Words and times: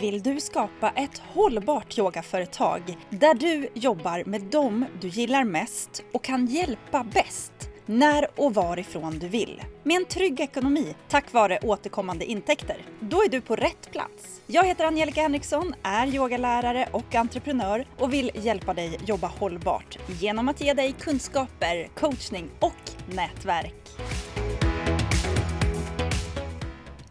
Vill 0.00 0.22
du 0.22 0.40
skapa 0.40 0.90
ett 0.90 1.18
hållbart 1.18 1.98
yogaföretag 1.98 2.96
där 3.10 3.34
du 3.34 3.68
jobbar 3.74 4.22
med 4.26 4.42
dem 4.42 4.84
du 5.00 5.08
gillar 5.08 5.44
mest 5.44 6.04
och 6.12 6.24
kan 6.24 6.46
hjälpa 6.46 7.04
bäst 7.04 7.52
när 7.86 8.26
och 8.40 8.54
varifrån 8.54 9.18
du 9.18 9.28
vill. 9.28 9.62
Med 9.82 9.96
en 9.96 10.04
trygg 10.04 10.40
ekonomi 10.40 10.94
tack 11.08 11.32
vare 11.32 11.58
återkommande 11.62 12.24
intäkter. 12.24 12.76
Då 13.00 13.22
är 13.22 13.28
du 13.28 13.40
på 13.40 13.56
rätt 13.56 13.90
plats. 13.92 14.40
Jag 14.46 14.66
heter 14.66 14.84
Angelica 14.84 15.20
Henriksson, 15.20 15.74
är 15.82 16.06
yogalärare 16.06 16.88
och 16.92 17.14
entreprenör 17.14 17.86
och 17.98 18.12
vill 18.12 18.30
hjälpa 18.34 18.74
dig 18.74 18.98
jobba 19.06 19.26
hållbart 19.26 19.98
genom 20.20 20.48
att 20.48 20.60
ge 20.60 20.74
dig 20.74 20.94
kunskaper, 21.00 21.88
coachning 21.94 22.48
och 22.60 23.14
nätverk. 23.14 23.79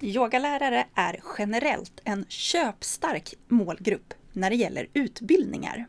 Yogalärare 0.01 0.85
är 0.95 1.21
generellt 1.37 2.01
en 2.03 2.25
köpstark 2.29 3.33
målgrupp 3.47 4.13
när 4.33 4.49
det 4.49 4.55
gäller 4.55 4.87
utbildningar. 4.93 5.87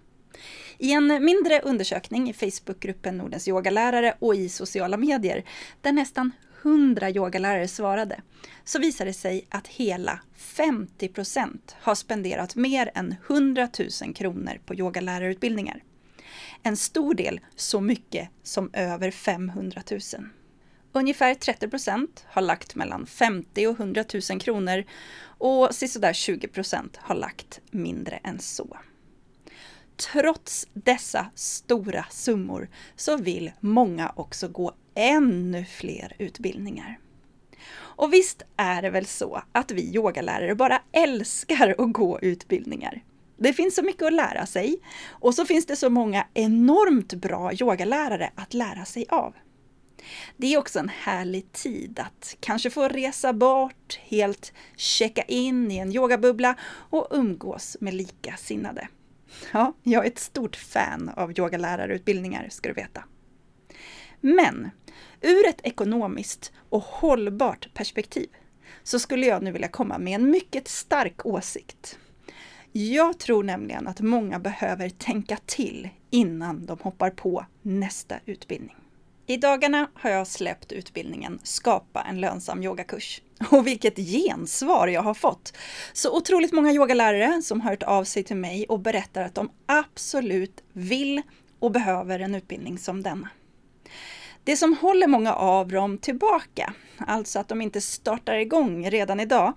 I 0.79 0.93
en 0.93 1.25
mindre 1.25 1.61
undersökning 1.61 2.31
i 2.31 2.33
Facebookgruppen 2.33 3.19
Nordens 3.19 3.49
yogalärare 3.49 4.15
och 4.19 4.35
i 4.35 4.49
sociala 4.49 4.97
medier, 4.97 5.45
där 5.81 5.93
nästan 5.93 6.33
100 6.63 7.11
yogalärare 7.11 7.69
svarade, 7.69 8.23
så 8.65 8.79
visade 8.79 9.11
det 9.11 9.15
sig 9.15 9.47
att 9.49 9.69
hela 9.69 10.21
50 10.37 11.09
procent 11.09 11.77
har 11.81 11.95
spenderat 11.95 12.57
mer 12.57 12.91
än 12.95 13.15
100 13.29 13.69
000 14.03 14.15
kronor 14.15 14.61
på 14.67 14.75
yogalärarutbildningar. 14.75 15.83
En 16.63 16.77
stor 16.77 17.15
del 17.15 17.41
så 17.57 17.81
mycket 17.81 18.29
som 18.43 18.71
över 18.73 19.11
500 19.11 19.83
000. 19.91 20.01
Ungefär 20.93 21.35
30 21.35 21.69
procent 21.69 22.25
har 22.29 22.43
lagt 22.43 22.75
mellan 22.75 23.07
50 23.07 23.67
och 23.67 23.81
100 23.81 24.05
000 24.31 24.41
kronor 24.41 24.85
och 25.23 25.75
sisådär 25.75 26.13
20 26.13 26.49
procent 26.49 26.97
har 26.97 27.15
lagt 27.15 27.61
mindre 27.71 28.17
än 28.17 28.39
så. 28.39 28.77
Trots 30.13 30.69
dessa 30.73 31.27
stora 31.35 32.05
summor 32.11 32.69
så 32.97 33.17
vill 33.17 33.53
många 33.61 34.13
också 34.17 34.49
gå 34.49 34.73
ännu 34.95 35.65
fler 35.65 36.17
utbildningar. 36.19 36.99
Och 37.79 38.13
visst 38.13 38.43
är 38.57 38.83
det 38.83 38.91
väl 38.91 39.07
så 39.07 39.43
att 39.53 39.71
vi 39.71 39.95
yogalärare 39.95 40.55
bara 40.55 40.83
älskar 40.93 41.75
att 41.79 41.93
gå 41.93 42.21
utbildningar. 42.21 43.05
Det 43.37 43.53
finns 43.53 43.75
så 43.75 43.83
mycket 43.83 44.03
att 44.03 44.13
lära 44.13 44.47
sig 44.47 44.81
och 45.09 45.35
så 45.35 45.45
finns 45.45 45.67
det 45.67 45.77
så 45.77 45.91
många 45.91 46.27
enormt 46.35 47.15
bra 47.15 47.53
yogalärare 47.53 48.33
att 48.35 48.55
lära 48.55 48.85
sig 48.85 49.07
av. 49.09 49.35
Det 50.37 50.55
är 50.55 50.59
också 50.59 50.79
en 50.79 50.89
härlig 50.89 51.53
tid 51.53 51.99
att 51.99 52.37
kanske 52.41 52.71
få 52.71 52.89
resa 52.89 53.33
bort, 53.33 53.99
helt 54.03 54.53
checka 54.77 55.23
in 55.23 55.71
i 55.71 55.79
en 55.79 55.93
yogabubbla 55.93 56.55
och 56.65 57.09
umgås 57.11 57.77
med 57.81 57.95
likasinnade. 57.95 58.89
Ja, 59.53 59.75
jag 59.83 60.05
är 60.05 60.11
ett 60.11 60.19
stort 60.19 60.57
fan 60.57 61.09
av 61.09 61.39
yogalärarutbildningar, 61.39 62.49
ska 62.51 62.69
du 62.69 62.75
veta. 62.75 63.05
Men 64.21 64.71
ur 65.21 65.47
ett 65.47 65.61
ekonomiskt 65.63 66.53
och 66.69 66.83
hållbart 66.83 67.75
perspektiv 67.75 68.29
så 68.83 68.99
skulle 68.99 69.27
jag 69.27 69.43
nu 69.43 69.53
vilja 69.53 69.69
komma 69.69 69.99
med 69.99 70.15
en 70.15 70.31
mycket 70.31 70.69
stark 70.69 71.27
åsikt. 71.27 71.99
Jag 72.73 73.19
tror 73.19 73.43
nämligen 73.43 73.87
att 73.87 74.01
många 74.01 74.39
behöver 74.39 74.89
tänka 74.89 75.39
till 75.47 75.89
innan 76.11 76.67
de 76.67 76.79
hoppar 76.79 77.11
på 77.11 77.47
nästa 77.63 78.17
utbildning. 78.27 78.77
I 79.31 79.37
dagarna 79.37 79.89
har 79.95 80.11
jag 80.11 80.27
släppt 80.27 80.73
utbildningen 80.73 81.41
Skapa 81.43 82.03
en 82.03 82.21
lönsam 82.21 82.63
yogakurs. 82.63 83.23
Och 83.51 83.67
vilket 83.67 83.97
gensvar 83.97 84.89
jag 84.89 85.03
har 85.03 85.15
fått! 85.15 85.57
Så 85.93 86.17
otroligt 86.17 86.53
många 86.53 86.73
yogalärare 86.73 87.43
som 87.43 87.61
har 87.61 87.71
hört 87.71 87.83
av 87.83 88.05
sig 88.05 88.23
till 88.23 88.37
mig 88.37 88.67
och 88.69 88.81
berättar 88.81 89.23
att 89.23 89.35
de 89.35 89.51
absolut 89.67 90.63
vill 90.73 91.23
och 91.59 91.71
behöver 91.71 92.21
en 92.21 92.35
utbildning 92.35 92.79
som 92.79 93.03
denna. 93.03 93.29
Det 94.45 94.57
som 94.57 94.75
håller 94.75 95.07
många 95.07 95.35
av 95.35 95.69
dem 95.69 95.99
tillbaka, 95.99 96.75
alltså 96.99 97.39
att 97.39 97.49
de 97.49 97.61
inte 97.61 97.81
startar 97.81 98.35
igång 98.35 98.91
redan 98.91 99.21
idag, 99.21 99.55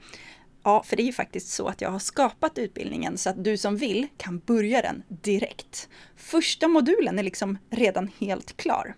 Ja, 0.64 0.84
för 0.84 0.96
det 0.96 1.04
är 1.04 1.06
ju 1.06 1.14
faktiskt 1.14 1.50
så 1.50 1.68
att 1.68 1.82
jag 1.82 1.90
har 1.90 2.00
skapat 2.00 2.58
utbildningen 2.58 3.18
så 3.18 3.30
att 3.30 3.44
du 3.44 3.58
som 3.58 3.78
vill 3.78 4.08
kan 4.18 4.40
börja 4.40 4.82
den 4.82 5.04
direkt. 5.08 5.90
Första 6.16 6.68
modulen 6.68 7.20
är 7.20 7.24
liksom 7.24 7.58
redan 7.70 8.12
helt 8.20 8.58
klar. 8.58 8.96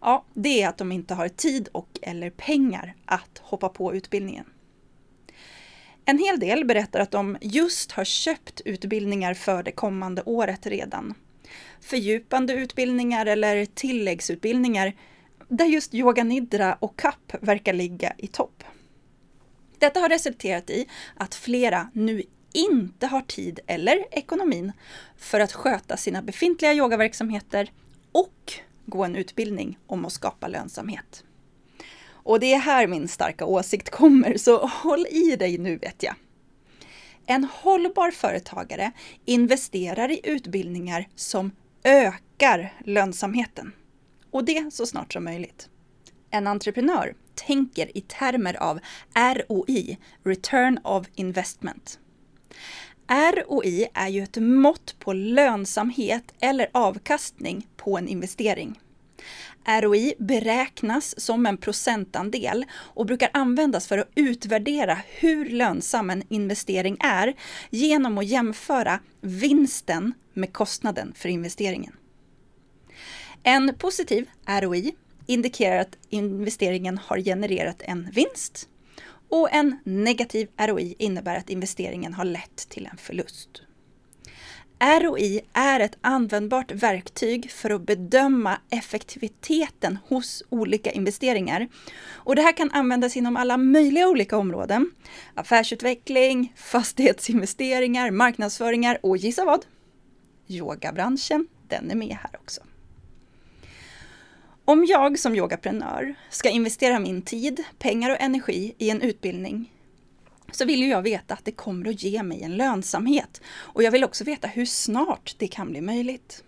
Ja, 0.00 0.24
det 0.34 0.62
är 0.62 0.68
att 0.68 0.78
de 0.78 0.92
inte 0.92 1.14
har 1.14 1.28
tid 1.28 1.68
och 1.72 1.88
eller 2.02 2.30
pengar 2.30 2.94
att 3.04 3.38
hoppa 3.42 3.68
på 3.68 3.94
utbildningen. 3.94 4.44
En 6.04 6.18
hel 6.18 6.40
del 6.40 6.64
berättar 6.64 7.00
att 7.00 7.10
de 7.10 7.36
just 7.40 7.92
har 7.92 8.04
köpt 8.04 8.60
utbildningar 8.64 9.34
för 9.34 9.62
det 9.62 9.72
kommande 9.72 10.22
året 10.22 10.66
redan. 10.66 11.14
Fördjupande 11.80 12.52
utbildningar 12.52 13.26
eller 13.26 13.66
tilläggsutbildningar 13.66 14.92
där 15.48 15.66
just 15.66 15.94
yoga 15.94 16.24
nidra 16.24 16.74
och 16.74 16.98
kapp 16.98 17.34
verkar 17.40 17.72
ligga 17.72 18.12
i 18.18 18.26
topp. 18.26 18.64
Detta 19.78 20.00
har 20.00 20.08
resulterat 20.08 20.70
i 20.70 20.86
att 21.16 21.34
flera 21.34 21.90
nu 21.94 22.22
inte 22.52 23.06
har 23.06 23.20
tid 23.20 23.60
eller 23.66 24.04
ekonomin 24.10 24.72
för 25.16 25.40
att 25.40 25.52
sköta 25.52 25.96
sina 25.96 26.22
befintliga 26.22 26.74
yogaverksamheter 26.74 27.70
och 28.12 28.52
gå 28.86 29.04
en 29.04 29.16
utbildning 29.16 29.78
om 29.86 30.04
att 30.04 30.12
skapa 30.12 30.48
lönsamhet. 30.48 31.24
Och 32.24 32.40
det 32.40 32.52
är 32.52 32.58
här 32.58 32.86
min 32.86 33.08
starka 33.08 33.44
åsikt 33.44 33.90
kommer, 33.90 34.36
så 34.36 34.66
håll 34.66 35.06
i 35.10 35.36
dig 35.36 35.58
nu 35.58 35.76
vet 35.76 36.02
jag. 36.02 36.14
En 37.26 37.44
hållbar 37.44 38.10
företagare 38.10 38.92
investerar 39.24 40.10
i 40.10 40.20
utbildningar 40.24 41.08
som 41.14 41.50
ökar 41.84 42.72
lönsamheten. 42.84 43.72
Och 44.30 44.44
det 44.44 44.74
så 44.74 44.86
snart 44.86 45.12
som 45.12 45.24
möjligt. 45.24 45.68
En 46.30 46.46
entreprenör 46.46 47.14
tänker 47.34 47.96
i 47.98 48.00
termer 48.00 48.62
av 48.62 48.80
ROI, 49.14 49.98
Return 50.24 50.78
of 50.84 51.06
Investment. 51.14 51.98
ROI 53.12 53.86
är 53.94 54.08
ju 54.08 54.22
ett 54.22 54.36
mått 54.36 54.96
på 54.98 55.12
lönsamhet 55.12 56.34
eller 56.40 56.68
avkastning 56.72 57.66
på 57.76 57.98
en 57.98 58.08
investering. 58.08 58.80
ROI 59.64 60.14
beräknas 60.18 61.20
som 61.20 61.46
en 61.46 61.56
procentandel 61.56 62.64
och 62.72 63.06
brukar 63.06 63.30
användas 63.32 63.86
för 63.86 63.98
att 63.98 64.10
utvärdera 64.14 64.98
hur 65.06 65.48
lönsam 65.48 66.10
en 66.10 66.22
investering 66.28 66.96
är 67.00 67.34
genom 67.70 68.18
att 68.18 68.26
jämföra 68.26 69.00
vinsten 69.20 70.14
med 70.32 70.52
kostnaden 70.52 71.12
för 71.16 71.28
investeringen. 71.28 71.96
En 73.42 73.74
positiv 73.74 74.28
ROI 74.46 74.94
indikerar 75.26 75.78
att 75.78 75.98
investeringen 76.08 76.98
har 76.98 77.18
genererat 77.18 77.82
en 77.82 78.10
vinst 78.12 78.68
och 79.32 79.52
en 79.52 79.78
negativ 79.84 80.48
ROI 80.56 80.94
innebär 80.98 81.36
att 81.36 81.50
investeringen 81.50 82.14
har 82.14 82.24
lett 82.24 82.56
till 82.68 82.88
en 82.92 82.96
förlust. 82.96 83.62
ROI 85.00 85.40
är 85.52 85.80
ett 85.80 85.98
användbart 86.00 86.72
verktyg 86.72 87.50
för 87.50 87.70
att 87.70 87.86
bedöma 87.86 88.58
effektiviteten 88.70 89.98
hos 90.08 90.42
olika 90.48 90.90
investeringar. 90.90 91.68
Och 92.12 92.36
det 92.36 92.42
här 92.42 92.56
kan 92.56 92.70
användas 92.70 93.16
inom 93.16 93.36
alla 93.36 93.56
möjliga 93.56 94.08
olika 94.08 94.36
områden. 94.36 94.90
Affärsutveckling, 95.34 96.52
fastighetsinvesteringar, 96.56 98.10
marknadsföringar 98.10 98.98
och 99.02 99.16
gissa 99.16 99.44
vad? 99.44 99.66
Yogabranschen, 100.48 101.48
den 101.68 101.90
är 101.90 101.94
med 101.94 102.16
här 102.16 102.36
också. 102.40 102.62
Om 104.64 104.84
jag 104.84 105.18
som 105.18 105.34
yogaprenör 105.34 106.14
ska 106.30 106.48
investera 106.48 106.98
min 106.98 107.22
tid, 107.22 107.64
pengar 107.78 108.10
och 108.10 108.20
energi 108.20 108.74
i 108.78 108.90
en 108.90 109.00
utbildning 109.00 109.72
så 110.50 110.64
vill 110.64 110.80
ju 110.80 110.88
jag 110.88 111.02
veta 111.02 111.34
att 111.34 111.44
det 111.44 111.52
kommer 111.52 111.90
att 111.90 112.02
ge 112.02 112.22
mig 112.22 112.42
en 112.42 112.56
lönsamhet. 112.56 113.40
Och 113.46 113.82
jag 113.82 113.90
vill 113.90 114.04
också 114.04 114.24
veta 114.24 114.48
hur 114.48 114.66
snart 114.66 115.34
det 115.38 115.48
kan 115.48 115.70
bli 115.70 115.80
möjligt. 115.80 116.44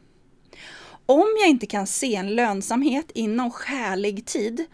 Om 1.06 1.26
jag 1.40 1.48
inte 1.48 1.66
kan 1.66 1.86
se 1.86 2.14
en 2.14 2.34
lönsamhet 2.34 3.10
inom 3.14 3.50
skälig 3.50 4.26
tid 4.26 4.64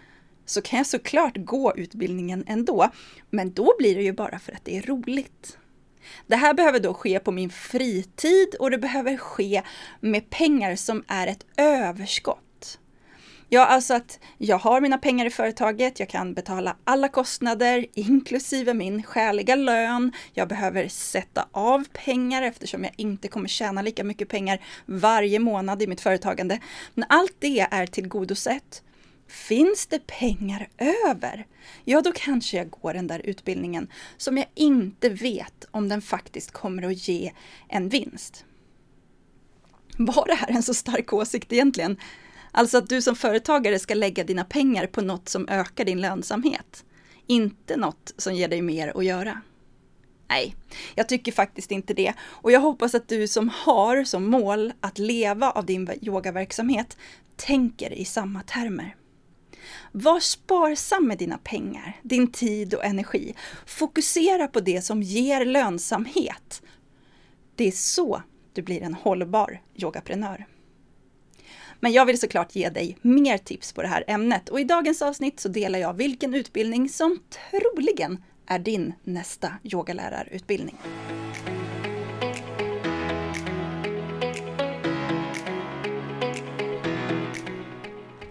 så 0.47 0.63
kan 0.63 0.77
jag 0.77 0.87
såklart 0.87 1.37
gå 1.37 1.77
utbildningen 1.77 2.45
ändå. 2.47 2.91
Men 3.31 3.53
då 3.53 3.75
blir 3.79 3.95
det 3.95 4.03
ju 4.03 4.13
bara 4.13 4.39
för 4.39 4.53
att 4.53 4.65
det 4.65 4.77
är 4.77 4.83
roligt. 4.83 5.59
Det 6.27 6.37
här 6.37 6.55
behöver 6.55 6.81
då 6.81 6.95
ske 6.95 7.19
på 7.19 7.33
min 7.33 7.51
fritid 7.51 8.55
och 8.59 8.71
det 8.71 8.79
behöver 8.79 9.17
ske 9.17 9.63
med 10.01 10.31
pengar 10.31 10.77
som 10.77 11.05
är 11.09 11.27
ett 11.27 11.47
överskott. 11.57 12.50
Ja, 13.53 13.67
alltså 13.67 13.95
att 13.95 14.19
jag 14.39 14.59
har 14.59 14.81
mina 14.81 14.99
pengar 14.99 15.27
i 15.27 15.31
företaget, 15.31 16.01
jag 16.01 16.09
kan 16.09 16.35
betala 16.35 16.77
alla 16.85 17.09
kostnader, 17.09 17.87
inklusive 17.95 18.75
min 18.75 19.03
skäliga 19.03 19.57
lön. 19.57 20.13
Jag 20.33 20.49
behöver 20.49 20.89
sätta 20.89 21.49
av 21.53 21.85
pengar 21.93 22.43
eftersom 22.43 22.85
jag 22.85 22.93
inte 22.97 23.29
kommer 23.29 23.49
tjäna 23.49 23.83
lika 23.83 24.05
mycket 24.05 24.29
pengar 24.29 24.61
varje 24.87 25.39
månad 25.39 25.83
i 25.83 25.87
mitt 25.87 26.01
företagande. 26.01 26.59
Men 26.95 27.05
allt 27.09 27.37
det 27.39 27.61
är 27.61 27.87
tillgodosett, 27.87 28.83
Finns 29.29 29.87
det 29.87 30.07
pengar 30.07 30.69
över? 31.09 31.47
Ja, 31.85 32.01
då 32.01 32.13
kanske 32.13 32.57
jag 32.57 32.71
går 32.71 32.95
den 32.95 33.07
där 33.07 33.21
utbildningen 33.25 33.89
som 34.17 34.37
jag 34.37 34.47
inte 34.55 35.09
vet 35.09 35.65
om 35.71 35.89
den 35.89 36.03
faktiskt 36.03 36.51
kommer 36.51 36.83
att 36.83 37.09
ge 37.09 37.33
en 37.69 37.89
vinst. 37.89 38.45
Var 39.99 40.27
det 40.27 40.35
här 40.35 40.51
en 40.51 40.63
så 40.63 40.75
stark 40.75 41.13
åsikt 41.13 41.53
egentligen? 41.53 41.97
Alltså 42.53 42.79
att 42.79 42.89
du 42.89 43.03
som 43.03 43.17
företagare 43.17 43.79
ska 43.79 43.95
lägga 43.95 44.25
dina 44.25 44.45
pengar 44.45 44.87
på 44.87 45.01
något 45.01 45.29
som 45.29 45.49
ökar 45.49 45.85
din 45.85 46.01
lönsamhet. 46.01 46.85
Inte 47.27 47.77
något 47.77 48.15
som 48.17 48.35
ger 48.35 48.49
dig 48.49 48.63
mer 48.63 48.93
att 48.99 49.05
göra. 49.05 49.41
Nej, 50.29 50.57
jag 50.95 51.09
tycker 51.09 51.33
faktiskt 51.33 51.71
inte 51.71 51.95
det. 51.95 52.13
Och 52.21 52.53
jag 52.53 52.61
hoppas 52.61 52.95
att 52.95 53.09
du 53.09 53.29
som 53.29 53.49
har 53.49 54.05
som 54.05 54.25
mål 54.31 54.73
att 54.81 54.99
leva 54.99 55.51
av 55.51 55.67
din 55.67 55.91
yogaverksamhet 56.03 56.97
tänker 57.37 57.93
i 57.93 58.05
samma 58.05 58.43
termer. 58.43 58.97
Var 59.93 60.21
sparsam 60.21 61.07
med 61.07 61.19
dina 61.19 61.39
pengar, 61.39 62.01
din 62.03 62.33
tid 62.33 62.75
och 62.75 62.85
energi. 62.85 63.35
Fokusera 63.67 64.47
på 64.49 64.61
det 64.61 64.83
som 64.83 65.03
ger 65.03 65.45
lönsamhet. 65.45 66.63
Det 67.57 67.69
är 67.69 67.73
så 67.73 68.23
du 68.53 68.63
blir 68.63 68.83
en 68.83 68.95
hållbar 68.95 69.63
yogaprenör. 69.75 70.47
Men 71.81 71.93
jag 71.93 72.07
vill 72.07 72.21
såklart 72.21 72.57
ge 72.57 72.69
dig 72.69 72.99
mer 73.03 73.39
tips 73.39 73.73
på 73.73 73.83
det 73.83 73.89
här 73.89 74.05
ämnet 74.07 74.49
och 74.49 74.61
i 74.61 74.65
dagens 74.65 75.03
avsnitt 75.03 75.41
så 75.41 75.49
delar 75.49 75.79
jag 75.79 75.95
vilken 75.95 76.35
utbildning 76.35 76.89
som 76.89 77.19
troligen 77.51 78.25
är 78.47 78.59
din 78.59 78.93
nästa 79.03 79.53
yogalärarutbildning. 79.63 80.77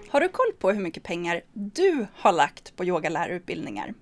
Har 0.10 0.22
du 0.22 0.30
koll 0.30 0.54
på 0.60 0.72
hur 0.72 0.82
mycket 0.82 1.04
pengar 1.04 1.42
du 1.54 2.08
har 2.14 2.32
lagt 2.32 2.76
på 2.76 2.86
yogalärarutbildningar? 2.86 3.94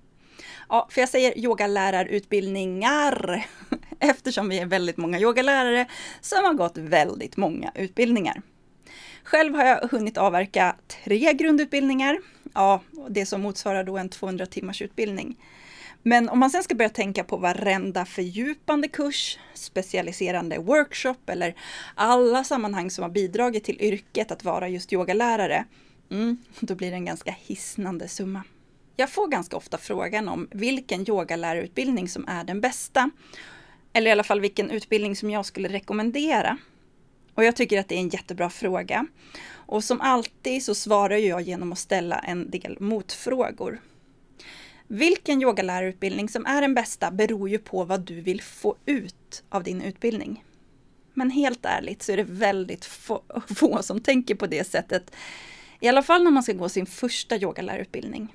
Ja, 0.68 0.88
för 0.90 1.00
jag 1.00 1.08
säger 1.08 1.38
yogalärarutbildningar 1.38 3.46
eftersom 4.00 4.48
vi 4.48 4.58
är 4.58 4.66
väldigt 4.66 4.96
många 4.96 5.20
yogalärare 5.20 5.86
som 6.20 6.44
har 6.44 6.54
gått 6.54 6.78
väldigt 6.78 7.36
många 7.36 7.72
utbildningar. 7.74 8.42
Själv 9.28 9.54
har 9.54 9.64
jag 9.64 9.88
hunnit 9.88 10.16
avverka 10.16 10.76
tre 11.04 11.32
grundutbildningar, 11.32 12.18
ja, 12.54 12.82
det 13.08 13.26
som 13.26 13.40
motsvarar 13.40 13.84
då 13.84 13.98
en 13.98 14.08
200 14.08 14.46
timmars 14.46 14.82
utbildning. 14.82 15.36
Men 16.02 16.28
om 16.28 16.38
man 16.38 16.50
sen 16.50 16.62
ska 16.62 16.74
börja 16.74 16.88
tänka 16.88 17.24
på 17.24 17.36
varenda 17.36 18.04
fördjupande 18.04 18.88
kurs, 18.88 19.38
specialiserande 19.54 20.58
workshop 20.58 21.14
eller 21.26 21.54
alla 21.94 22.44
sammanhang 22.44 22.90
som 22.90 23.02
har 23.02 23.10
bidragit 23.10 23.64
till 23.64 23.80
yrket 23.80 24.30
att 24.30 24.44
vara 24.44 24.68
just 24.68 24.92
yogalärare, 24.92 25.64
mm, 26.10 26.38
då 26.60 26.74
blir 26.74 26.90
det 26.90 26.96
en 26.96 27.04
ganska 27.04 27.34
hisnande 27.38 28.08
summa. 28.08 28.42
Jag 28.96 29.10
får 29.10 29.28
ganska 29.28 29.56
ofta 29.56 29.78
frågan 29.78 30.28
om 30.28 30.48
vilken 30.50 31.10
yogalärarutbildning 31.10 32.08
som 32.08 32.28
är 32.28 32.44
den 32.44 32.60
bästa. 32.60 33.10
Eller 33.92 34.08
i 34.08 34.12
alla 34.12 34.24
fall 34.24 34.40
vilken 34.40 34.70
utbildning 34.70 35.16
som 35.16 35.30
jag 35.30 35.46
skulle 35.46 35.68
rekommendera. 35.68 36.58
Och 37.38 37.44
jag 37.44 37.56
tycker 37.56 37.80
att 37.80 37.88
det 37.88 37.94
är 37.94 38.00
en 38.00 38.08
jättebra 38.08 38.50
fråga. 38.50 39.06
Och 39.50 39.84
som 39.84 40.00
alltid 40.00 40.64
så 40.64 40.74
svarar 40.74 41.16
jag 41.16 41.42
genom 41.42 41.72
att 41.72 41.78
ställa 41.78 42.18
en 42.18 42.50
del 42.50 42.76
motfrågor. 42.80 43.80
Vilken 44.86 45.42
yogalärarutbildning 45.42 46.28
som 46.28 46.46
är 46.46 46.60
den 46.60 46.74
bästa 46.74 47.10
beror 47.10 47.48
ju 47.48 47.58
på 47.58 47.84
vad 47.84 48.00
du 48.00 48.20
vill 48.20 48.42
få 48.42 48.76
ut 48.86 49.42
av 49.48 49.62
din 49.62 49.82
utbildning. 49.82 50.44
Men 51.14 51.30
helt 51.30 51.64
ärligt 51.64 52.02
så 52.02 52.12
är 52.12 52.16
det 52.16 52.26
väldigt 52.28 52.84
få, 52.84 53.22
få 53.56 53.82
som 53.82 54.00
tänker 54.00 54.34
på 54.34 54.46
det 54.46 54.64
sättet. 54.64 55.10
I 55.80 55.88
alla 55.88 56.02
fall 56.02 56.24
när 56.24 56.30
man 56.30 56.42
ska 56.42 56.52
gå 56.52 56.68
sin 56.68 56.86
första 56.86 57.36
yogalärarutbildning. 57.36 58.34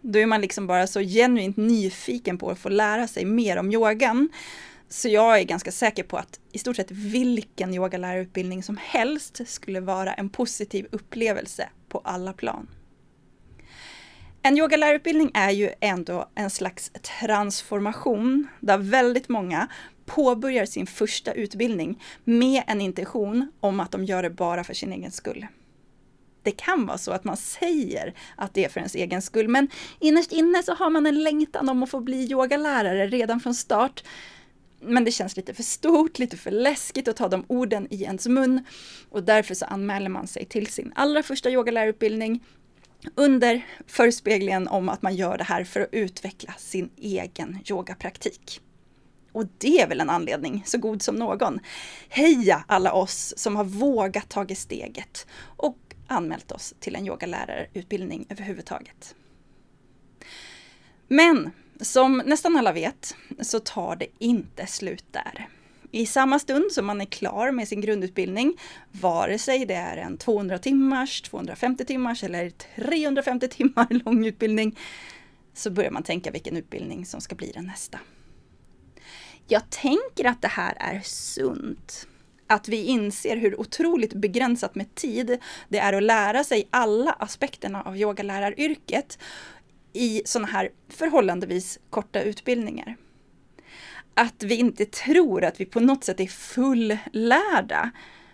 Då 0.00 0.18
är 0.18 0.26
man 0.26 0.40
liksom 0.40 0.66
bara 0.66 0.86
så 0.86 1.00
genuint 1.00 1.56
nyfiken 1.56 2.38
på 2.38 2.50
att 2.50 2.58
få 2.58 2.68
lära 2.68 3.08
sig 3.08 3.24
mer 3.24 3.56
om 3.56 3.72
yogan. 3.72 4.28
Så 4.88 5.08
jag 5.08 5.38
är 5.40 5.44
ganska 5.44 5.72
säker 5.72 6.02
på 6.02 6.16
att 6.16 6.40
i 6.52 6.58
stort 6.58 6.76
sett 6.76 6.90
vilken 6.90 7.74
yogalärarutbildning 7.74 8.62
som 8.62 8.76
helst 8.82 9.40
skulle 9.46 9.80
vara 9.80 10.14
en 10.14 10.28
positiv 10.28 10.86
upplevelse 10.90 11.68
på 11.88 11.98
alla 11.98 12.32
plan. 12.32 12.68
En 14.42 14.58
yogalärarutbildning 14.58 15.30
är 15.34 15.50
ju 15.50 15.70
ändå 15.80 16.28
en 16.34 16.50
slags 16.50 16.90
transformation 17.02 18.48
där 18.60 18.78
väldigt 18.78 19.28
många 19.28 19.68
påbörjar 20.06 20.66
sin 20.66 20.86
första 20.86 21.32
utbildning 21.32 22.02
med 22.24 22.62
en 22.66 22.80
intention 22.80 23.52
om 23.60 23.80
att 23.80 23.90
de 23.90 24.04
gör 24.04 24.22
det 24.22 24.30
bara 24.30 24.64
för 24.64 24.74
sin 24.74 24.92
egen 24.92 25.10
skull. 25.10 25.46
Det 26.42 26.50
kan 26.50 26.86
vara 26.86 26.98
så 26.98 27.12
att 27.12 27.24
man 27.24 27.36
säger 27.36 28.14
att 28.36 28.54
det 28.54 28.64
är 28.64 28.68
för 28.68 28.80
ens 28.80 28.94
egen 28.94 29.22
skull, 29.22 29.48
men 29.48 29.68
innerst 29.98 30.32
inne 30.32 30.62
så 30.62 30.74
har 30.74 30.90
man 30.90 31.06
en 31.06 31.22
längtan 31.22 31.68
om 31.68 31.82
att 31.82 31.90
få 31.90 32.00
bli 32.00 32.30
yogalärare 32.30 33.06
redan 33.06 33.40
från 33.40 33.54
start. 33.54 34.04
Men 34.80 35.04
det 35.04 35.10
känns 35.10 35.36
lite 35.36 35.54
för 35.54 35.62
stort, 35.62 36.18
lite 36.18 36.36
för 36.36 36.50
läskigt 36.50 37.08
att 37.08 37.16
ta 37.16 37.28
de 37.28 37.44
orden 37.48 37.86
i 37.90 38.02
ens 38.02 38.26
mun 38.26 38.64
och 39.10 39.22
därför 39.22 39.54
så 39.54 39.64
anmäler 39.64 40.08
man 40.08 40.26
sig 40.26 40.44
till 40.44 40.66
sin 40.66 40.92
allra 40.94 41.22
första 41.22 41.50
yogalärarutbildning 41.50 42.44
under 43.14 43.66
förespeglingen 43.86 44.68
om 44.68 44.88
att 44.88 45.02
man 45.02 45.16
gör 45.16 45.38
det 45.38 45.44
här 45.44 45.64
för 45.64 45.80
att 45.80 45.88
utveckla 45.92 46.54
sin 46.58 46.90
egen 46.96 47.58
yogapraktik. 47.70 48.60
Och 49.32 49.44
det 49.58 49.80
är 49.80 49.88
väl 49.88 50.00
en 50.00 50.10
anledning 50.10 50.62
så 50.66 50.78
god 50.78 51.02
som 51.02 51.14
någon. 51.14 51.60
Heja 52.08 52.64
alla 52.68 52.92
oss 52.92 53.34
som 53.36 53.56
har 53.56 53.64
vågat 53.64 54.28
tagit 54.28 54.58
steget 54.58 55.26
och 55.56 55.78
anmält 56.06 56.52
oss 56.52 56.74
till 56.80 56.96
en 56.96 57.06
yogalärarutbildning 57.06 58.26
överhuvudtaget. 58.28 59.14
Men 61.08 61.50
som 61.80 62.22
nästan 62.26 62.56
alla 62.56 62.72
vet 62.72 63.16
så 63.40 63.60
tar 63.60 63.96
det 63.96 64.06
inte 64.18 64.66
slut 64.66 65.04
där. 65.10 65.48
I 65.90 66.06
samma 66.06 66.38
stund 66.38 66.72
som 66.72 66.86
man 66.86 67.00
är 67.00 67.04
klar 67.04 67.50
med 67.50 67.68
sin 67.68 67.80
grundutbildning, 67.80 68.58
vare 68.92 69.38
sig 69.38 69.66
det 69.66 69.74
är 69.74 69.96
en 69.96 70.18
200 70.18 70.58
timmars, 70.58 71.22
250 71.22 71.84
timmars 71.84 72.24
eller 72.24 72.50
350 72.50 73.48
timmar 73.48 73.86
lång 74.04 74.26
utbildning, 74.26 74.78
så 75.54 75.70
börjar 75.70 75.90
man 75.90 76.02
tänka 76.02 76.30
vilken 76.30 76.56
utbildning 76.56 77.06
som 77.06 77.20
ska 77.20 77.34
bli 77.34 77.52
den 77.54 77.64
nästa. 77.64 77.98
Jag 79.46 79.70
tänker 79.70 80.24
att 80.24 80.42
det 80.42 80.48
här 80.48 80.76
är 80.80 81.00
sunt. 81.04 82.06
Att 82.46 82.68
vi 82.68 82.84
inser 82.84 83.36
hur 83.36 83.60
otroligt 83.60 84.14
begränsat 84.14 84.74
med 84.74 84.94
tid 84.94 85.38
det 85.68 85.78
är 85.78 85.92
att 85.92 86.02
lära 86.02 86.44
sig 86.44 86.68
alla 86.70 87.12
aspekterna 87.12 87.82
av 87.82 87.96
yogaläraryrket 87.96 89.18
i 89.92 90.22
sådana 90.24 90.48
här 90.48 90.70
förhållandevis 90.88 91.78
korta 91.90 92.22
utbildningar 92.22 92.96
att 94.18 94.42
vi 94.42 94.54
inte 94.54 94.84
tror 94.84 95.44
att 95.44 95.60
vi 95.60 95.64
på 95.64 95.80
något 95.80 96.04
sätt 96.04 96.20
är 96.20 96.26
fullärda. 96.26 97.90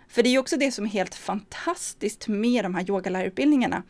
För 0.07 0.23
det 0.23 0.29
är 0.29 0.31
ju 0.31 0.39
också 0.39 0.57
det 0.57 0.71
som 0.71 0.85
är 0.85 0.89
helt 0.89 1.15
fantastiskt 1.15 2.27
med 2.27 2.65
de 2.65 2.75
här 2.75 2.89
yogalärarutbildningarna. 2.89 3.83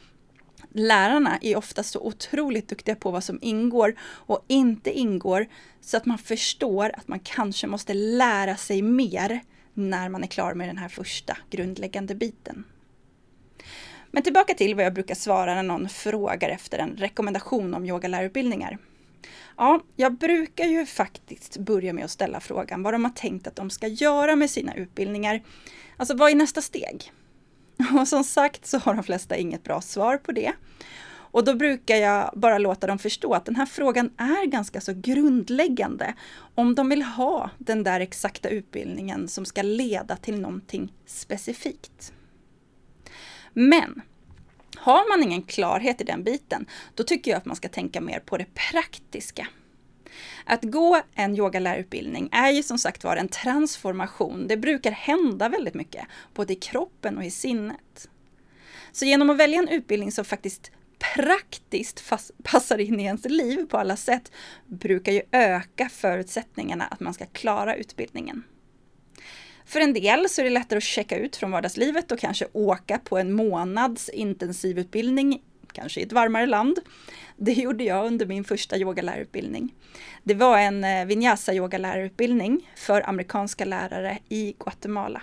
Lärarna 0.73 1.37
är 1.41 1.55
ofta 1.55 1.83
så 1.83 1.99
otroligt 1.99 2.69
duktiga 2.69 2.95
på 2.95 3.11
vad 3.11 3.23
som 3.23 3.39
ingår 3.41 3.95
och 4.01 4.45
inte 4.47 4.91
ingår 4.91 5.47
så 5.81 5.97
att 5.97 6.05
man 6.05 6.17
förstår 6.17 6.91
att 6.97 7.07
man 7.07 7.19
kanske 7.19 7.67
måste 7.67 7.93
lära 7.93 8.55
sig 8.55 8.81
mer 8.81 9.41
när 9.73 10.09
man 10.09 10.23
är 10.23 10.27
klar 10.27 10.53
med 10.53 10.69
den 10.69 10.77
här 10.77 10.89
första 10.89 11.37
grundläggande 11.49 12.15
biten. 12.15 12.63
Men 14.15 14.23
tillbaka 14.23 14.53
till 14.53 14.75
vad 14.75 14.85
jag 14.85 14.93
brukar 14.93 15.15
svara 15.15 15.55
när 15.55 15.63
någon 15.63 15.89
frågar 15.89 16.49
efter 16.49 16.77
en 16.77 16.97
rekommendation 16.97 17.73
om 17.73 17.85
yogalärarutbildningar. 17.85 18.77
Ja, 19.57 19.79
jag 19.95 20.17
brukar 20.17 20.65
ju 20.65 20.85
faktiskt 20.85 21.57
börja 21.57 21.93
med 21.93 22.05
att 22.05 22.11
ställa 22.11 22.39
frågan 22.39 22.83
vad 22.83 22.93
de 22.93 23.05
har 23.05 23.11
tänkt 23.11 23.47
att 23.47 23.55
de 23.55 23.69
ska 23.69 23.87
göra 23.87 24.35
med 24.35 24.49
sina 24.49 24.75
utbildningar. 24.75 25.43
Alltså 25.97 26.15
vad 26.15 26.31
är 26.31 26.35
nästa 26.35 26.61
steg? 26.61 27.11
Och 27.99 28.07
som 28.07 28.23
sagt 28.23 28.65
så 28.65 28.77
har 28.77 28.93
de 28.93 29.03
flesta 29.03 29.37
inget 29.37 29.63
bra 29.63 29.81
svar 29.81 30.17
på 30.17 30.31
det. 30.31 30.53
Och 31.07 31.43
då 31.43 31.53
brukar 31.53 31.95
jag 31.95 32.31
bara 32.35 32.57
låta 32.57 32.87
dem 32.87 32.99
förstå 32.99 33.33
att 33.33 33.45
den 33.45 33.55
här 33.55 33.65
frågan 33.65 34.11
är 34.17 34.45
ganska 34.45 34.81
så 34.81 34.93
grundläggande 34.93 36.13
om 36.55 36.75
de 36.75 36.89
vill 36.89 37.03
ha 37.03 37.49
den 37.57 37.83
där 37.83 37.99
exakta 37.99 38.49
utbildningen 38.49 39.27
som 39.27 39.45
ska 39.45 39.61
leda 39.61 40.15
till 40.15 40.39
någonting 40.39 40.93
specifikt. 41.05 42.13
Men 43.57 44.01
har 44.77 45.09
man 45.09 45.23
ingen 45.23 45.41
klarhet 45.41 46.01
i 46.01 46.03
den 46.03 46.23
biten, 46.23 46.65
då 46.95 47.03
tycker 47.03 47.31
jag 47.31 47.37
att 47.37 47.45
man 47.45 47.55
ska 47.55 47.69
tänka 47.69 48.01
mer 48.01 48.19
på 48.19 48.37
det 48.37 48.45
praktiska. 48.53 49.47
Att 50.45 50.63
gå 50.63 51.01
en 51.15 51.37
yogalärarutbildning 51.37 52.29
är 52.31 52.51
ju 52.51 52.63
som 52.63 52.77
sagt 52.77 53.03
var 53.03 53.17
en 53.17 53.27
transformation. 53.27 54.47
Det 54.47 54.57
brukar 54.57 54.91
hända 54.91 55.49
väldigt 55.49 55.73
mycket, 55.73 56.05
både 56.33 56.53
i 56.53 56.55
kroppen 56.55 57.17
och 57.17 57.23
i 57.23 57.31
sinnet. 57.31 58.09
Så 58.91 59.05
genom 59.05 59.29
att 59.29 59.37
välja 59.37 59.59
en 59.59 59.67
utbildning 59.67 60.11
som 60.11 60.25
faktiskt 60.25 60.71
praktiskt 61.15 62.11
passar 62.43 62.77
in 62.77 62.99
i 62.99 63.03
ens 63.03 63.25
liv 63.25 63.65
på 63.65 63.77
alla 63.77 63.95
sätt 63.95 64.31
brukar 64.65 65.11
ju 65.11 65.21
öka 65.31 65.89
förutsättningarna 65.89 66.85
att 66.85 66.99
man 66.99 67.13
ska 67.13 67.25
klara 67.25 67.75
utbildningen. 67.75 68.43
För 69.65 69.79
en 69.79 69.93
del 69.93 70.29
så 70.29 70.41
är 70.41 70.45
det 70.45 70.51
lättare 70.51 70.77
att 70.77 70.83
checka 70.83 71.17
ut 71.17 71.35
från 71.35 71.51
vardagslivet 71.51 72.11
och 72.11 72.19
kanske 72.19 72.47
åka 72.53 72.99
på 72.99 73.17
en 73.17 73.33
månads 73.33 74.09
intensivutbildning 74.09 75.41
kanske 75.75 75.99
i 75.99 76.03
ett 76.03 76.13
varmare 76.13 76.45
land. 76.45 76.79
Det 77.37 77.53
gjorde 77.61 77.83
jag 77.83 78.05
under 78.05 78.25
min 78.25 78.43
första 78.43 78.77
yogalärarutbildning. 78.77 79.73
Det 80.23 80.33
var 80.33 80.57
en 80.57 80.83
eh, 80.83 81.05
vinyasa 81.05 81.53
yogalärarutbildning 81.53 82.71
för 82.75 83.09
amerikanska 83.09 83.65
lärare 83.65 84.17
i 84.29 84.55
Guatemala. 84.59 85.21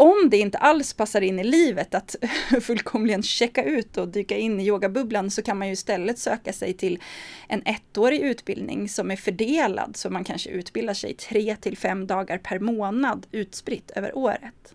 Om 0.00 0.30
det 0.30 0.36
inte 0.36 0.58
alls 0.58 0.94
passar 0.94 1.20
in 1.20 1.38
i 1.38 1.44
livet 1.44 1.94
att 1.94 2.16
fullkomligen 2.60 3.22
checka 3.22 3.64
ut 3.64 3.96
och 3.96 4.08
dyka 4.08 4.36
in 4.36 4.60
i 4.60 4.66
yogabubblan 4.66 5.30
så 5.30 5.42
kan 5.42 5.58
man 5.58 5.68
ju 5.68 5.72
istället 5.72 6.18
söka 6.18 6.52
sig 6.52 6.74
till 6.74 7.02
en 7.48 7.62
ettårig 7.64 8.20
utbildning 8.20 8.88
som 8.88 9.10
är 9.10 9.16
fördelad 9.16 9.96
så 9.96 10.10
man 10.10 10.24
kanske 10.24 10.50
utbildar 10.50 10.94
sig 10.94 11.14
tre 11.14 11.56
till 11.56 11.76
fem 11.76 12.06
dagar 12.06 12.38
per 12.38 12.58
månad 12.58 13.26
utspritt 13.32 13.90
över 13.90 14.16
året. 14.16 14.74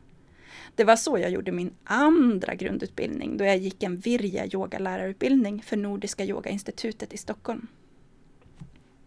Det 0.76 0.84
var 0.84 0.96
så 0.96 1.18
jag 1.18 1.32
gjorde 1.32 1.52
min 1.52 1.74
andra 1.84 2.56
grundutbildning 2.56 3.38
då 3.38 3.46
jag 3.46 3.58
gick 3.58 3.84
en 3.84 3.98
Virja 3.98 4.46
yogalärarutbildning 4.46 5.62
för 5.62 5.78
Nordiska 5.78 6.26
yogainstitutet 6.26 7.14
i 7.14 7.18
Stockholm. 7.18 7.68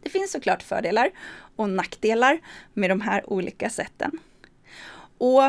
Det 0.03 0.11
finns 0.11 0.33
såklart 0.33 0.63
fördelar 0.63 1.11
och 1.57 1.71
nackdelar 1.71 2.39
med 2.73 2.91
de 2.91 3.01
här 3.01 3.31
olika 3.31 3.71
sätten. 3.71 4.19
Och 5.19 5.43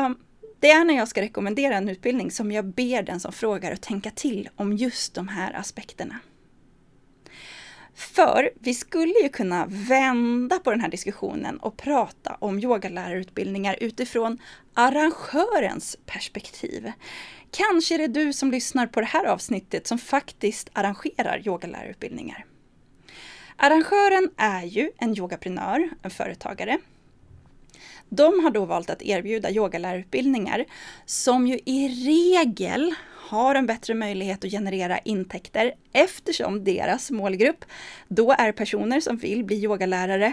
det 0.60 0.70
är 0.70 0.84
när 0.84 0.96
jag 0.96 1.08
ska 1.08 1.20
rekommendera 1.20 1.76
en 1.76 1.88
utbildning 1.88 2.30
som 2.30 2.52
jag 2.52 2.64
ber 2.64 3.02
den 3.02 3.20
som 3.20 3.32
frågar 3.32 3.72
att 3.72 3.82
tänka 3.82 4.10
till 4.10 4.48
om 4.56 4.72
just 4.72 5.14
de 5.14 5.28
här 5.28 5.52
aspekterna. 5.52 6.18
För 7.94 8.50
vi 8.60 8.74
skulle 8.74 9.14
ju 9.22 9.28
kunna 9.28 9.66
vända 9.68 10.58
på 10.58 10.70
den 10.70 10.80
här 10.80 10.88
diskussionen 10.88 11.58
och 11.58 11.76
prata 11.76 12.36
om 12.38 12.58
yogalärarutbildningar 12.58 13.76
utifrån 13.80 14.38
arrangörens 14.74 15.96
perspektiv. 16.06 16.92
Kanske 17.50 17.94
är 17.94 17.98
det 17.98 18.06
du 18.06 18.32
som 18.32 18.50
lyssnar 18.50 18.86
på 18.86 19.00
det 19.00 19.06
här 19.06 19.24
avsnittet 19.24 19.86
som 19.86 19.98
faktiskt 19.98 20.70
arrangerar 20.72 21.42
yogalärarutbildningar. 21.46 22.44
Arrangören 23.56 24.30
är 24.36 24.62
ju 24.62 24.90
en 24.98 25.18
yogaprenör, 25.18 25.90
en 26.02 26.10
företagare. 26.10 26.78
De 28.08 28.44
har 28.44 28.50
då 28.50 28.64
valt 28.64 28.90
att 28.90 29.02
erbjuda 29.02 29.50
yogalärarutbildningar 29.50 30.64
som 31.06 31.46
ju 31.46 31.58
i 31.64 31.88
regel 31.88 32.94
har 33.28 33.54
en 33.54 33.66
bättre 33.66 33.94
möjlighet 33.94 34.44
att 34.44 34.50
generera 34.50 34.98
intäkter 34.98 35.74
eftersom 35.92 36.64
deras 36.64 37.10
målgrupp 37.10 37.64
då 38.08 38.32
är 38.32 38.52
personer 38.52 39.00
som 39.00 39.16
vill 39.16 39.44
bli 39.44 39.56
yogalärare 39.64 40.32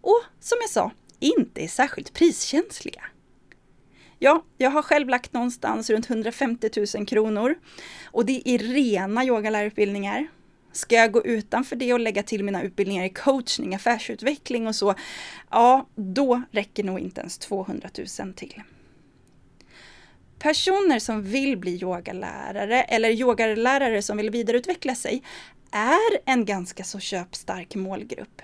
och 0.00 0.22
som 0.40 0.58
jag 0.60 0.70
sa, 0.70 0.90
inte 1.18 1.64
är 1.64 1.68
särskilt 1.68 2.12
priskänsliga. 2.12 3.02
Ja, 4.18 4.44
jag 4.58 4.70
har 4.70 4.82
själv 4.82 5.08
lagt 5.08 5.32
någonstans 5.32 5.90
runt 5.90 6.10
150 6.10 6.70
000 6.96 7.06
kronor 7.06 7.54
och 8.04 8.26
det 8.26 8.42
är 8.44 8.58
rena 8.58 9.24
yogalärarutbildningar. 9.24 10.28
Ska 10.74 10.94
jag 10.94 11.12
gå 11.12 11.24
utanför 11.24 11.76
det 11.76 11.92
och 11.92 12.00
lägga 12.00 12.22
till 12.22 12.44
mina 12.44 12.62
utbildningar 12.62 13.04
i 13.04 13.10
coachning, 13.10 13.74
affärsutveckling 13.74 14.66
och 14.66 14.74
så, 14.74 14.94
ja, 15.50 15.88
då 15.94 16.42
räcker 16.50 16.84
nog 16.84 16.98
inte 16.98 17.20
ens 17.20 17.38
200 17.38 17.88
000 18.20 18.32
till. 18.34 18.62
Personer 20.38 20.98
som 20.98 21.22
vill 21.22 21.58
bli 21.58 21.82
yogalärare 21.82 22.82
eller 22.82 23.10
yogalärare 23.10 24.02
som 24.02 24.16
vill 24.16 24.30
vidareutveckla 24.30 24.94
sig 24.94 25.22
är 25.70 26.32
en 26.32 26.44
ganska 26.44 26.84
så 26.84 26.98
köpstark 26.98 27.74
målgrupp. 27.74 28.42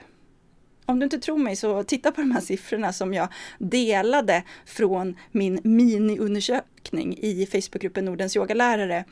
Om 0.87 0.99
du 0.99 1.05
inte 1.05 1.19
tror 1.19 1.39
mig 1.39 1.57
så 1.57 1.85
titta 1.85 2.13
på 2.13 2.21
de 2.21 2.31
här 2.31 2.41
siffrorna 2.41 2.93
som 2.93 3.15
jag 3.15 3.29
delade 3.59 4.43
från 4.67 5.17
min 5.33 5.61
miniundersökning 5.65 7.19
i 7.19 7.47
Facebookgruppen 7.47 8.05
Nordens 8.05 8.37
yogalärare 8.37 9.05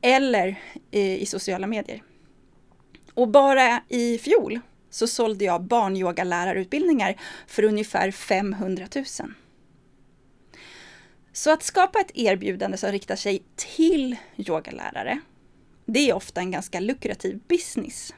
eller 0.00 0.56
i 0.90 1.26
sociala 1.26 1.66
medier. 1.66 2.02
Och 3.18 3.28
bara 3.28 3.82
i 3.88 4.18
fjol 4.18 4.60
så 4.90 5.06
sålde 5.06 5.44
jag 5.44 5.62
barnyogalärarutbildningar 5.62 7.20
för 7.46 7.62
ungefär 7.62 8.10
500 8.10 8.86
000. 8.94 9.04
Så 11.32 11.52
att 11.52 11.62
skapa 11.62 12.00
ett 12.00 12.10
erbjudande 12.14 12.76
som 12.76 12.92
riktar 12.92 13.16
sig 13.16 13.42
till 13.56 14.16
yogalärare, 14.36 15.20
det 15.86 16.10
är 16.10 16.14
ofta 16.14 16.40
en 16.40 16.50
ganska 16.50 16.80
lukrativ 16.80 17.40
business. 17.48 18.14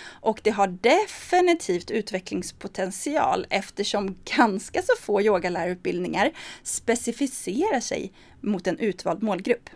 Och 0.00 0.40
det 0.44 0.50
har 0.50 0.66
definitivt 0.66 1.90
utvecklingspotential 1.90 3.46
eftersom 3.50 4.16
ganska 4.24 4.82
så 4.82 4.92
få 5.00 5.22
yogalärarutbildningar 5.22 6.32
specificerar 6.62 7.80
sig 7.80 8.12
mot 8.40 8.66
en 8.66 8.78
utvald 8.78 9.22
målgrupp. 9.22 9.70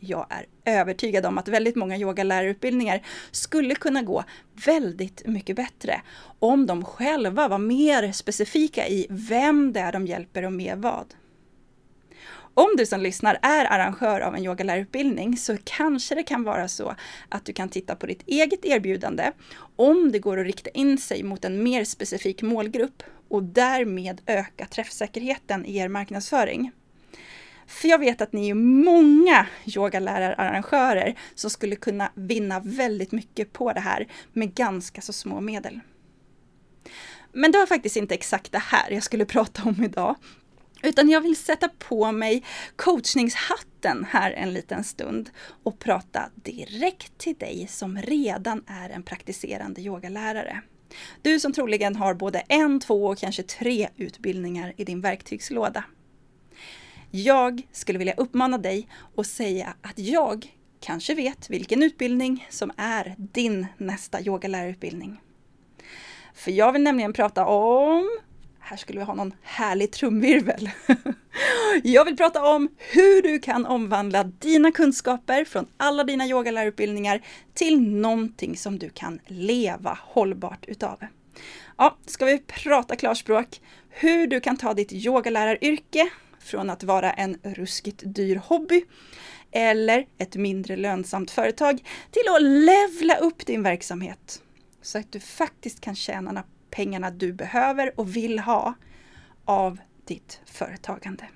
Jag 0.00 0.26
är 0.30 0.46
övertygad 0.64 1.26
om 1.26 1.38
att 1.38 1.48
väldigt 1.48 1.76
många 1.76 1.96
yogalärarutbildningar 1.96 3.02
skulle 3.30 3.74
kunna 3.74 4.02
gå 4.02 4.24
väldigt 4.66 5.26
mycket 5.26 5.56
bättre 5.56 6.02
om 6.38 6.66
de 6.66 6.84
själva 6.84 7.48
var 7.48 7.58
mer 7.58 8.12
specifika 8.12 8.88
i 8.88 9.06
vem 9.10 9.72
det 9.72 9.80
är 9.80 9.92
de 9.92 10.06
hjälper 10.06 10.44
och 10.44 10.52
med 10.52 10.78
vad. 10.78 11.14
Om 12.54 12.74
du 12.76 12.86
som 12.86 13.00
lyssnar 13.00 13.38
är 13.42 13.64
arrangör 13.64 14.20
av 14.20 14.34
en 14.34 14.44
yogalärarutbildning 14.44 15.36
så 15.36 15.56
kanske 15.64 16.14
det 16.14 16.22
kan 16.22 16.44
vara 16.44 16.68
så 16.68 16.94
att 17.28 17.44
du 17.44 17.52
kan 17.52 17.68
titta 17.68 17.96
på 17.96 18.06
ditt 18.06 18.22
eget 18.26 18.64
erbjudande 18.64 19.32
om 19.76 20.12
det 20.12 20.18
går 20.18 20.40
att 20.40 20.46
rikta 20.46 20.70
in 20.70 20.98
sig 20.98 21.22
mot 21.22 21.44
en 21.44 21.62
mer 21.62 21.84
specifik 21.84 22.42
målgrupp 22.42 23.02
och 23.28 23.42
därmed 23.42 24.20
öka 24.26 24.66
träffsäkerheten 24.66 25.66
i 25.66 25.76
er 25.76 25.88
marknadsföring. 25.88 26.72
För 27.68 27.88
jag 27.88 27.98
vet 27.98 28.20
att 28.20 28.32
ni 28.32 28.48
är 28.48 28.54
många 28.54 29.46
yogalärararrangörer 29.76 31.18
som 31.34 31.50
skulle 31.50 31.76
kunna 31.76 32.12
vinna 32.14 32.60
väldigt 32.60 33.12
mycket 33.12 33.52
på 33.52 33.72
det 33.72 33.80
här 33.80 34.08
med 34.32 34.54
ganska 34.54 35.00
så 35.00 35.12
små 35.12 35.40
medel. 35.40 35.80
Men 37.32 37.52
det 37.52 37.58
var 37.58 37.66
faktiskt 37.66 37.96
inte 37.96 38.14
exakt 38.14 38.52
det 38.52 38.58
här 38.58 38.90
jag 38.90 39.02
skulle 39.02 39.24
prata 39.34 39.62
om 39.62 39.84
idag. 39.84 40.16
Utan 40.82 41.08
jag 41.08 41.20
vill 41.20 41.36
sätta 41.36 41.68
på 41.68 42.12
mig 42.12 42.44
coachningshatten 42.76 44.06
här 44.10 44.30
en 44.30 44.52
liten 44.52 44.84
stund 44.84 45.30
och 45.62 45.78
prata 45.78 46.30
direkt 46.34 47.18
till 47.18 47.36
dig 47.36 47.66
som 47.70 47.98
redan 47.98 48.64
är 48.66 48.90
en 48.90 49.02
praktiserande 49.02 49.80
yogalärare. 49.80 50.62
Du 51.22 51.40
som 51.40 51.52
troligen 51.52 51.96
har 51.96 52.14
både 52.14 52.38
en, 52.38 52.80
två 52.80 53.06
och 53.06 53.18
kanske 53.18 53.42
tre 53.42 53.88
utbildningar 53.96 54.72
i 54.76 54.84
din 54.84 55.00
verktygslåda. 55.00 55.84
Jag 57.10 57.62
skulle 57.72 57.98
vilja 57.98 58.14
uppmana 58.14 58.58
dig 58.58 58.88
och 59.14 59.26
säga 59.26 59.74
att 59.82 59.98
jag 59.98 60.54
kanske 60.80 61.14
vet 61.14 61.50
vilken 61.50 61.82
utbildning 61.82 62.46
som 62.50 62.70
är 62.76 63.14
din 63.18 63.66
nästa 63.78 64.20
yogalärarutbildning. 64.20 65.20
För 66.34 66.50
jag 66.50 66.72
vill 66.72 66.82
nämligen 66.82 67.12
prata 67.12 67.46
om 67.46 68.18
här 68.68 68.76
skulle 68.76 68.98
vi 68.98 69.04
ha 69.04 69.14
någon 69.14 69.34
härlig 69.42 69.92
trumvirvel. 69.92 70.70
Jag 71.82 72.04
vill 72.04 72.16
prata 72.16 72.54
om 72.54 72.68
hur 72.78 73.22
du 73.22 73.38
kan 73.38 73.66
omvandla 73.66 74.24
dina 74.24 74.72
kunskaper 74.72 75.44
från 75.44 75.66
alla 75.76 76.04
dina 76.04 76.26
yogalärarutbildningar 76.26 77.20
till 77.54 77.80
någonting 77.80 78.56
som 78.56 78.78
du 78.78 78.90
kan 78.90 79.20
leva 79.26 79.98
hållbart 80.02 80.64
utav. 80.64 80.98
Ja, 81.76 81.96
ska 82.06 82.24
vi 82.24 82.38
prata 82.38 82.96
klarspråk? 82.96 83.60
Hur 83.88 84.26
du 84.26 84.40
kan 84.40 84.56
ta 84.56 84.74
ditt 84.74 84.92
yogaläraryrke 84.92 86.10
från 86.40 86.70
att 86.70 86.82
vara 86.82 87.12
en 87.12 87.38
ruskigt 87.42 88.02
dyr 88.06 88.36
hobby 88.36 88.84
eller 89.50 90.06
ett 90.18 90.36
mindre 90.36 90.76
lönsamt 90.76 91.30
företag 91.30 91.88
till 92.10 92.22
att 92.34 92.42
levla 92.42 93.16
upp 93.16 93.46
din 93.46 93.62
verksamhet 93.62 94.42
så 94.82 94.98
att 94.98 95.12
du 95.12 95.20
faktiskt 95.20 95.80
kan 95.80 95.94
tjäna 95.94 96.44
pengarna 96.70 97.10
du 97.10 97.32
behöver 97.32 98.00
och 98.00 98.16
vill 98.16 98.38
ha 98.38 98.74
av 99.44 99.78
ditt 100.04 100.40
företagande. 100.44 101.28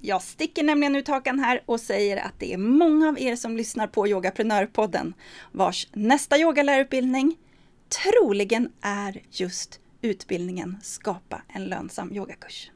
Jag 0.00 0.22
sticker 0.22 0.62
nämligen 0.62 0.96
ut 0.96 1.08
hakan 1.08 1.38
här 1.38 1.62
och 1.66 1.80
säger 1.80 2.16
att 2.16 2.34
det 2.38 2.52
är 2.52 2.58
många 2.58 3.08
av 3.08 3.20
er 3.20 3.36
som 3.36 3.56
lyssnar 3.56 3.86
på 3.86 4.08
Yogaprenörpodden 4.08 5.14
vars 5.52 5.88
nästa 5.92 6.38
yogalärarutbildning 6.38 7.36
troligen 7.88 8.72
är 8.80 9.22
just 9.30 9.80
utbildningen 10.02 10.76
Skapa 10.82 11.42
en 11.48 11.64
lönsam 11.64 12.12
yogakurs. 12.12 12.70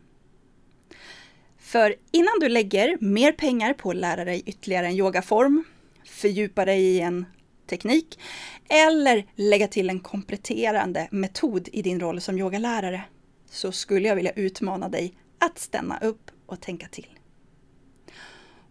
För 1.73 1.95
innan 2.11 2.41
du 2.41 2.49
lägger 2.49 2.97
mer 3.01 3.33
pengar 3.33 3.73
på 3.73 3.91
att 3.91 3.97
lära 3.97 4.25
dig 4.25 4.43
ytterligare 4.47 4.87
en 4.87 4.95
yogaform, 4.95 5.65
fördjupa 6.05 6.65
dig 6.65 6.83
i 6.83 7.01
en 7.01 7.27
teknik 7.67 8.19
eller 8.69 9.27
lägga 9.35 9.69
till 9.69 9.91
en 9.91 10.01
kompletterande 10.01 11.09
metod 11.11 11.69
i 11.73 11.83
din 11.83 12.01
roll 12.01 12.21
som 12.21 12.39
yogalärare 12.39 13.03
så 13.51 13.73
skulle 13.73 14.09
jag 14.09 14.17
vilja 14.17 14.31
utmana 14.31 14.89
dig 14.89 15.15
att 15.39 15.59
stanna 15.59 15.99
upp 15.99 16.31
och 16.47 16.61
tänka 16.61 16.89
till. 16.89 17.09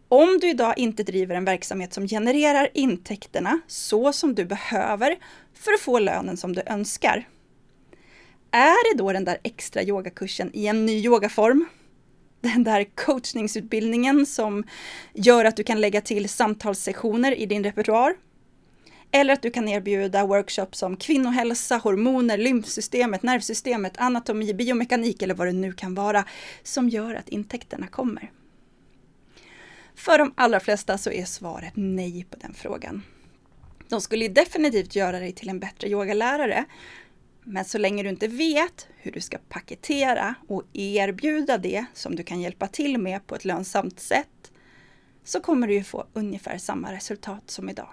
Om 0.07 0.37
du 0.41 0.49
idag 0.49 0.77
inte 0.77 1.03
driver 1.03 1.35
en 1.35 1.45
verksamhet 1.45 1.93
som 1.93 2.07
genererar 2.07 2.69
intäkterna 2.73 3.59
så 3.67 4.13
som 4.13 4.35
du 4.35 4.45
behöver 4.45 5.17
för 5.53 5.73
att 5.73 5.79
få 5.79 5.99
lönen 5.99 6.37
som 6.37 6.55
du 6.55 6.61
önskar. 6.65 7.27
Är 8.51 8.93
det 8.93 8.97
då 8.97 9.11
den 9.11 9.25
där 9.25 9.37
extra 9.43 9.83
yogakursen 9.83 10.51
i 10.53 10.67
en 10.67 10.85
ny 10.85 11.05
yogaform? 11.05 11.67
Den 12.41 12.63
där 12.63 12.83
coachningsutbildningen 12.95 14.25
som 14.25 14.63
gör 15.13 15.45
att 15.45 15.55
du 15.55 15.63
kan 15.63 15.81
lägga 15.81 16.01
till 16.01 16.29
samtalssessioner 16.29 17.35
i 17.35 17.45
din 17.45 17.63
repertoar. 17.63 18.15
Eller 19.11 19.33
att 19.33 19.41
du 19.41 19.51
kan 19.51 19.67
erbjuda 19.67 20.25
workshops 20.25 20.83
om 20.83 20.97
kvinnohälsa, 20.97 21.77
hormoner, 21.77 22.37
lymfsystemet, 22.37 23.23
nervsystemet, 23.23 23.93
anatomi, 23.97 24.53
biomekanik 24.53 25.21
eller 25.21 25.33
vad 25.33 25.47
det 25.47 25.53
nu 25.53 25.73
kan 25.73 25.95
vara 25.95 26.25
som 26.63 26.89
gör 26.89 27.15
att 27.15 27.29
intäkterna 27.29 27.87
kommer. 27.87 28.31
För 29.95 30.17
de 30.17 30.33
allra 30.35 30.59
flesta 30.59 30.97
så 30.97 31.11
är 31.11 31.25
svaret 31.25 31.73
nej 31.75 32.25
på 32.29 32.37
den 32.37 32.53
frågan. 32.53 33.03
De 33.89 34.01
skulle 34.01 34.27
definitivt 34.27 34.95
göra 34.95 35.19
dig 35.19 35.31
till 35.31 35.49
en 35.49 35.59
bättre 35.59 35.87
yogalärare. 35.87 36.65
Men 37.43 37.65
så 37.65 37.77
länge 37.77 38.03
du 38.03 38.09
inte 38.09 38.27
vet 38.27 38.87
hur 38.97 39.11
du 39.11 39.21
ska 39.21 39.37
paketera 39.49 40.35
och 40.47 40.63
erbjuda 40.73 41.57
det 41.57 41.85
som 41.93 42.15
du 42.15 42.23
kan 42.23 42.41
hjälpa 42.41 42.67
till 42.67 42.97
med 42.97 43.27
på 43.27 43.35
ett 43.35 43.45
lönsamt 43.45 43.99
sätt 43.99 44.51
så 45.23 45.39
kommer 45.39 45.67
du 45.67 45.73
ju 45.73 45.83
få 45.83 46.05
ungefär 46.13 46.57
samma 46.57 46.93
resultat 46.93 47.43
som 47.45 47.69
idag. 47.69 47.89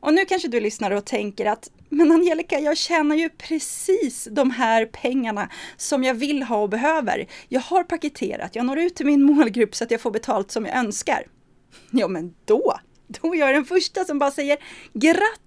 Och 0.00 0.14
nu 0.14 0.24
kanske 0.24 0.48
du 0.48 0.60
lyssnar 0.60 0.90
och 0.90 1.04
tänker 1.04 1.46
att 1.46 1.70
men 1.88 2.12
Angelica, 2.12 2.58
jag 2.58 2.76
tjänar 2.76 3.16
ju 3.16 3.28
precis 3.28 4.28
de 4.30 4.50
här 4.50 4.86
pengarna 4.86 5.50
som 5.76 6.04
jag 6.04 6.14
vill 6.14 6.42
ha 6.42 6.62
och 6.62 6.68
behöver. 6.68 7.26
Jag 7.48 7.60
har 7.60 7.84
paketerat, 7.84 8.56
jag 8.56 8.66
når 8.66 8.78
ut 8.78 8.94
till 8.94 9.06
min 9.06 9.22
målgrupp 9.22 9.74
så 9.74 9.84
att 9.84 9.90
jag 9.90 10.00
får 10.00 10.10
betalt 10.10 10.50
som 10.50 10.66
jag 10.66 10.76
önskar. 10.76 11.26
Ja, 11.90 12.08
men 12.08 12.34
då, 12.44 12.78
då 13.08 13.34
är 13.34 13.38
jag 13.38 13.54
den 13.54 13.64
första 13.64 14.04
som 14.04 14.18
bara 14.18 14.30
säger 14.30 14.58
grattis! 14.92 15.45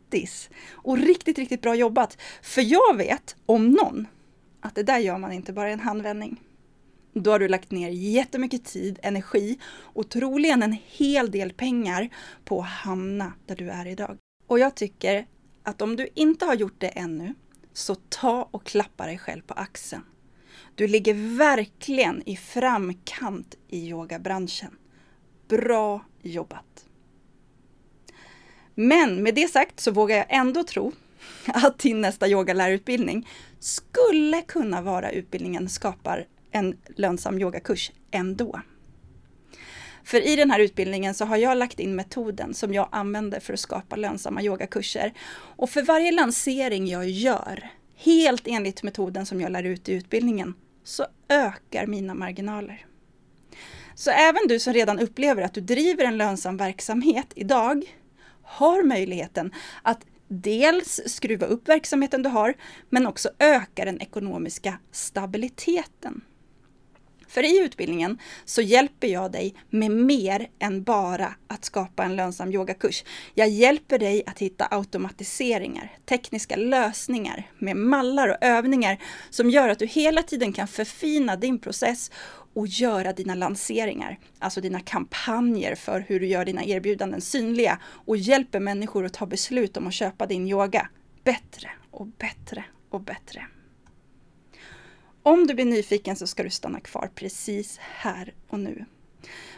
Och 0.71 0.97
riktigt, 0.97 1.37
riktigt 1.37 1.61
bra 1.61 1.75
jobbat. 1.75 2.17
För 2.41 2.61
jag 2.61 2.97
vet, 2.97 3.35
om 3.45 3.71
någon, 3.71 4.07
att 4.61 4.75
det 4.75 4.83
där 4.83 4.99
gör 4.99 5.17
man 5.17 5.31
inte 5.31 5.53
bara 5.53 5.69
i 5.69 5.73
en 5.73 5.79
handvändning. 5.79 6.41
Då 7.13 7.31
har 7.31 7.39
du 7.39 7.47
lagt 7.47 7.71
ner 7.71 7.89
jättemycket 7.89 8.65
tid, 8.65 8.99
energi 9.03 9.59
och 9.77 10.09
troligen 10.09 10.63
en 10.63 10.77
hel 10.85 11.31
del 11.31 11.53
pengar 11.53 12.09
på 12.45 12.59
att 12.59 12.67
hamna 12.67 13.33
där 13.45 13.55
du 13.55 13.69
är 13.69 13.85
idag. 13.85 14.17
Och 14.47 14.59
jag 14.59 14.75
tycker 14.75 15.25
att 15.63 15.81
om 15.81 15.95
du 15.95 16.07
inte 16.13 16.45
har 16.45 16.55
gjort 16.55 16.79
det 16.79 16.87
ännu, 16.87 17.33
så 17.73 17.95
ta 17.95 18.49
och 18.51 18.63
klappa 18.63 19.05
dig 19.05 19.17
själv 19.17 19.41
på 19.41 19.53
axeln. 19.53 20.03
Du 20.75 20.87
ligger 20.87 21.37
verkligen 21.37 22.29
i 22.29 22.35
framkant 22.35 23.55
i 23.67 23.87
yogabranschen. 23.89 24.77
Bra 25.47 26.05
jobbat! 26.21 26.88
Men 28.81 29.23
med 29.23 29.35
det 29.35 29.47
sagt 29.47 29.79
så 29.79 29.91
vågar 29.91 30.17
jag 30.17 30.25
ändå 30.29 30.63
tro 30.63 30.91
att 31.45 31.79
din 31.79 32.01
nästa 32.01 32.27
yogalärarutbildning 32.27 33.27
skulle 33.59 34.41
kunna 34.41 34.81
vara 34.81 35.11
utbildningen 35.11 35.69
skapar 35.69 36.25
en 36.51 36.77
lönsam 36.95 37.39
yogakurs 37.41 37.91
ändå. 38.11 38.61
För 40.03 40.27
i 40.27 40.35
den 40.35 40.51
här 40.51 40.59
utbildningen 40.59 41.13
så 41.13 41.25
har 41.25 41.37
jag 41.37 41.57
lagt 41.57 41.79
in 41.79 41.95
metoden 41.95 42.53
som 42.53 42.73
jag 42.73 42.89
använder 42.91 43.39
för 43.39 43.53
att 43.53 43.59
skapa 43.59 43.95
lönsamma 43.95 44.41
yogakurser. 44.41 45.13
Och 45.31 45.69
för 45.69 45.81
varje 45.81 46.11
lansering 46.11 46.87
jag 46.87 47.09
gör, 47.09 47.69
helt 47.95 48.47
enligt 48.47 48.83
metoden 48.83 49.25
som 49.25 49.41
jag 49.41 49.51
lär 49.51 49.63
ut 49.63 49.89
i 49.89 49.93
utbildningen, 49.93 50.53
så 50.83 51.05
ökar 51.29 51.87
mina 51.87 52.13
marginaler. 52.13 52.85
Så 53.95 54.11
även 54.11 54.47
du 54.47 54.59
som 54.59 54.73
redan 54.73 54.99
upplever 54.99 55.41
att 55.41 55.53
du 55.53 55.61
driver 55.61 56.05
en 56.05 56.17
lönsam 56.17 56.57
verksamhet 56.57 57.27
idag 57.35 57.98
har 58.59 58.83
möjligheten 58.83 59.51
att 59.81 60.05
dels 60.27 61.01
skruva 61.05 61.45
upp 61.45 61.69
verksamheten 61.69 62.23
du 62.23 62.29
har, 62.29 62.53
men 62.89 63.07
också 63.07 63.29
öka 63.39 63.85
den 63.85 64.01
ekonomiska 64.01 64.79
stabiliteten. 64.91 66.21
För 67.27 67.43
i 67.43 67.59
utbildningen 67.59 68.17
så 68.45 68.61
hjälper 68.61 69.07
jag 69.07 69.31
dig 69.31 69.55
med 69.69 69.91
mer 69.91 70.49
än 70.59 70.83
bara 70.83 71.35
att 71.47 71.65
skapa 71.65 72.03
en 72.03 72.15
lönsam 72.15 72.53
yogakurs. 72.53 73.03
Jag 73.33 73.49
hjälper 73.49 73.99
dig 73.99 74.23
att 74.25 74.39
hitta 74.39 74.67
automatiseringar, 74.71 75.97
tekniska 76.05 76.55
lösningar 76.55 77.47
med 77.57 77.77
mallar 77.77 78.27
och 78.27 78.37
övningar 78.41 78.97
som 79.29 79.49
gör 79.49 79.69
att 79.69 79.79
du 79.79 79.85
hela 79.85 80.23
tiden 80.23 80.53
kan 80.53 80.67
förfina 80.67 81.35
din 81.35 81.59
process 81.59 82.11
och 82.59 82.67
göra 82.67 83.13
dina 83.13 83.35
lanseringar, 83.35 84.19
alltså 84.39 84.61
dina 84.61 84.79
kampanjer 84.79 85.75
för 85.75 86.05
hur 86.07 86.19
du 86.19 86.27
gör 86.27 86.45
dina 86.45 86.63
erbjudanden 86.63 87.21
synliga 87.21 87.79
och 87.83 88.17
hjälper 88.17 88.59
människor 88.59 89.05
att 89.05 89.13
ta 89.13 89.25
beslut 89.25 89.77
om 89.77 89.87
att 89.87 89.93
köpa 89.93 90.25
din 90.25 90.47
yoga 90.47 90.89
bättre 91.23 91.71
och 91.91 92.07
bättre 92.07 92.63
och 92.89 93.01
bättre. 93.01 93.47
Om 95.23 95.47
du 95.47 95.53
blir 95.53 95.65
nyfiken 95.65 96.15
så 96.15 96.27
ska 96.27 96.43
du 96.43 96.49
stanna 96.49 96.79
kvar 96.79 97.09
precis 97.15 97.77
här 97.79 98.33
och 98.49 98.59
nu. 98.59 98.85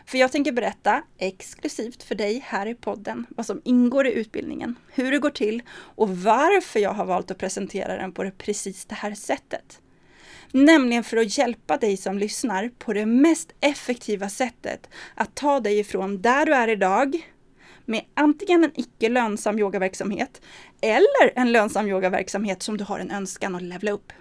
För 0.05 0.17
jag 0.17 0.31
tänker 0.31 0.51
berätta 0.51 1.03
exklusivt 1.17 2.03
för 2.03 2.15
dig 2.15 2.43
här 2.45 2.65
i 2.65 2.75
podden 2.75 3.25
vad 3.29 3.45
som 3.45 3.61
ingår 3.63 4.07
i 4.07 4.13
utbildningen, 4.13 4.75
hur 4.93 5.11
det 5.11 5.19
går 5.19 5.29
till 5.29 5.61
och 5.71 6.17
varför 6.17 6.79
jag 6.79 6.93
har 6.93 7.05
valt 7.05 7.31
att 7.31 7.37
presentera 7.37 7.97
den 7.97 8.11
på 8.11 8.31
precis 8.37 8.85
det 8.85 8.95
här 8.95 9.15
sättet. 9.15 9.81
Nämligen 10.53 11.03
för 11.03 11.17
att 11.17 11.37
hjälpa 11.37 11.77
dig 11.77 11.97
som 11.97 12.17
lyssnar 12.17 12.69
på 12.69 12.93
det 12.93 13.05
mest 13.05 13.51
effektiva 13.61 14.29
sättet 14.29 14.89
att 15.15 15.35
ta 15.35 15.59
dig 15.59 15.79
ifrån 15.79 16.21
där 16.21 16.45
du 16.45 16.53
är 16.53 16.67
idag 16.67 17.27
med 17.85 18.05
antingen 18.13 18.63
en 18.63 18.71
icke 18.75 19.09
lönsam 19.09 19.59
yogaverksamhet 19.59 20.41
eller 20.81 21.39
en 21.39 21.51
lönsam 21.51 21.87
yogaverksamhet 21.87 22.63
som 22.63 22.77
du 22.77 22.83
har 22.83 22.99
en 22.99 23.11
önskan 23.11 23.55
att 23.55 23.61
levla 23.61 23.91
upp 23.91 24.13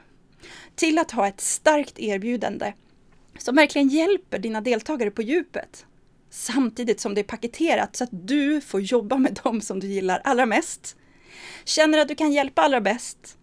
till 0.74 0.98
att 0.98 1.10
ha 1.10 1.28
ett 1.28 1.40
starkt 1.40 1.98
erbjudande 1.98 2.72
som 3.38 3.56
verkligen 3.56 3.88
hjälper 3.88 4.38
dina 4.38 4.60
deltagare 4.60 5.10
på 5.10 5.22
djupet. 5.22 5.86
Samtidigt 6.30 7.00
som 7.00 7.14
det 7.14 7.20
är 7.20 7.24
paketerat 7.24 7.96
så 7.96 8.04
att 8.04 8.10
du 8.12 8.60
får 8.60 8.80
jobba 8.80 9.18
med 9.18 9.40
dem 9.44 9.60
som 9.60 9.80
du 9.80 9.86
gillar 9.86 10.20
allra 10.24 10.46
mest. 10.46 10.96
Känner 11.64 11.98
att 11.98 12.08
du 12.08 12.14
kan 12.14 12.32
hjälpa 12.32 12.62
allra 12.62 12.80
bäst 12.80 13.36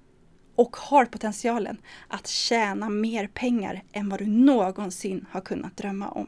och 0.58 0.78
har 0.78 1.06
potentialen 1.06 1.78
att 2.08 2.28
tjäna 2.28 2.90
mer 2.90 3.28
pengar 3.28 3.84
än 3.92 4.10
vad 4.10 4.20
du 4.20 4.26
någonsin 4.26 5.26
har 5.32 5.42
kunnat 5.42 5.78
drömma 5.78 6.10
om. 6.10 6.28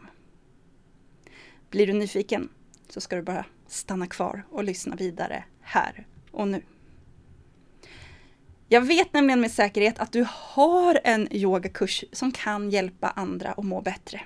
Blir 1.69 1.87
du 1.87 1.93
nyfiken 1.93 2.49
så 2.89 3.01
ska 3.01 3.15
du 3.15 3.21
bara 3.21 3.45
stanna 3.67 4.07
kvar 4.07 4.43
och 4.51 4.63
lyssna 4.63 4.95
vidare 4.95 5.43
här 5.61 6.07
och 6.31 6.47
nu. 6.47 6.61
Jag 8.67 8.81
vet 8.81 9.13
nämligen 9.13 9.41
med 9.41 9.51
säkerhet 9.51 9.99
att 9.99 10.11
du 10.11 10.25
har 10.29 10.99
en 11.03 11.35
yogakurs 11.35 12.03
som 12.11 12.31
kan 12.31 12.69
hjälpa 12.69 13.09
andra 13.09 13.51
att 13.51 13.63
må 13.65 13.81
bättre. 13.81 14.21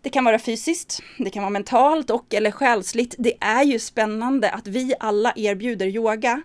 Det 0.00 0.10
kan 0.10 0.24
vara 0.24 0.38
fysiskt, 0.38 1.02
det 1.18 1.30
kan 1.30 1.42
vara 1.42 1.50
mentalt 1.50 2.10
och 2.10 2.34
eller 2.34 2.50
själsligt. 2.50 3.14
Det 3.18 3.34
är 3.40 3.64
ju 3.64 3.78
spännande 3.78 4.50
att 4.50 4.66
vi 4.66 4.94
alla 5.00 5.32
erbjuder 5.36 5.86
yoga. 5.86 6.42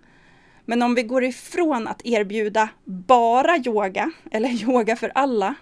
Men 0.69 0.81
om 0.81 0.95
vi 0.95 1.03
går 1.03 1.23
ifrån 1.23 1.87
att 1.87 2.01
erbjuda 2.05 2.69
bara 2.85 3.57
yoga, 3.57 4.11
eller 4.31 4.49
yoga 4.63 4.95
för 4.95 5.11
alla, 5.15 5.55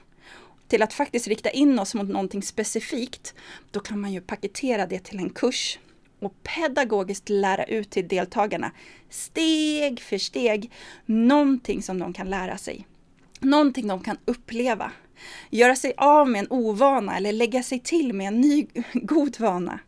till 0.68 0.82
att 0.82 0.94
faktiskt 0.94 1.28
rikta 1.28 1.50
in 1.50 1.80
oss 1.80 1.96
mot 1.96 2.10
någonting 2.10 2.44
specifikt, 2.44 3.34
då 3.72 3.80
kan 3.80 4.02
man 4.02 4.14
ju 4.14 4.22
paketera 4.22 4.86
det 4.86 5.00
till 5.00 5.20
en 5.20 5.30
kurs 5.30 5.80
och 6.20 6.34
pedagogiskt 6.44 7.30
lära 7.30 7.64
ut 7.64 7.90
till 7.90 8.08
deltagarna 8.08 8.72
steg 9.10 10.02
för 10.02 10.18
steg 10.18 10.72
någonting 11.06 11.82
som 11.82 12.00
de 12.00 12.14
kan 12.14 12.30
lära 12.30 12.58
sig. 12.58 12.88
Någonting 13.40 13.88
de 13.88 14.04
kan 14.04 14.18
uppleva. 14.26 14.92
Göra 15.50 15.76
sig 15.76 15.94
av 15.98 16.30
med 16.30 16.40
en 16.40 16.52
ovana 16.52 17.18
eller 17.18 17.32
lägga 17.32 17.64
sig 17.64 17.80
till 17.80 18.14
med 18.14 18.28
en 18.28 18.42
ny 18.42 18.68
god 18.94 19.40
vana. 19.40 19.80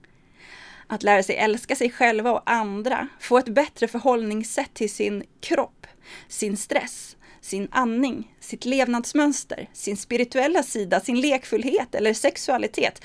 Att 0.88 1.04
lära 1.04 1.24
sig 1.24 1.36
älska 1.36 1.76
sig 1.76 1.92
själva 1.92 2.32
och 2.32 2.52
andra, 2.52 3.08
få 3.20 3.38
ett 3.38 3.50
bättre 3.50 3.88
förhållningssätt 3.88 4.74
till 4.74 4.94
sin 4.94 5.24
kropp, 5.40 5.88
sin 6.28 6.58
stress, 6.58 7.18
sin 7.42 7.68
andning, 7.72 8.36
sitt 8.40 8.66
levnadsmönster, 8.66 9.70
sin 9.74 9.98
spirituella 9.98 10.64
sida, 10.64 11.00
sin 11.00 11.22
lekfullhet 11.22 11.96
eller 11.96 12.14
sexualitet. 12.14 13.02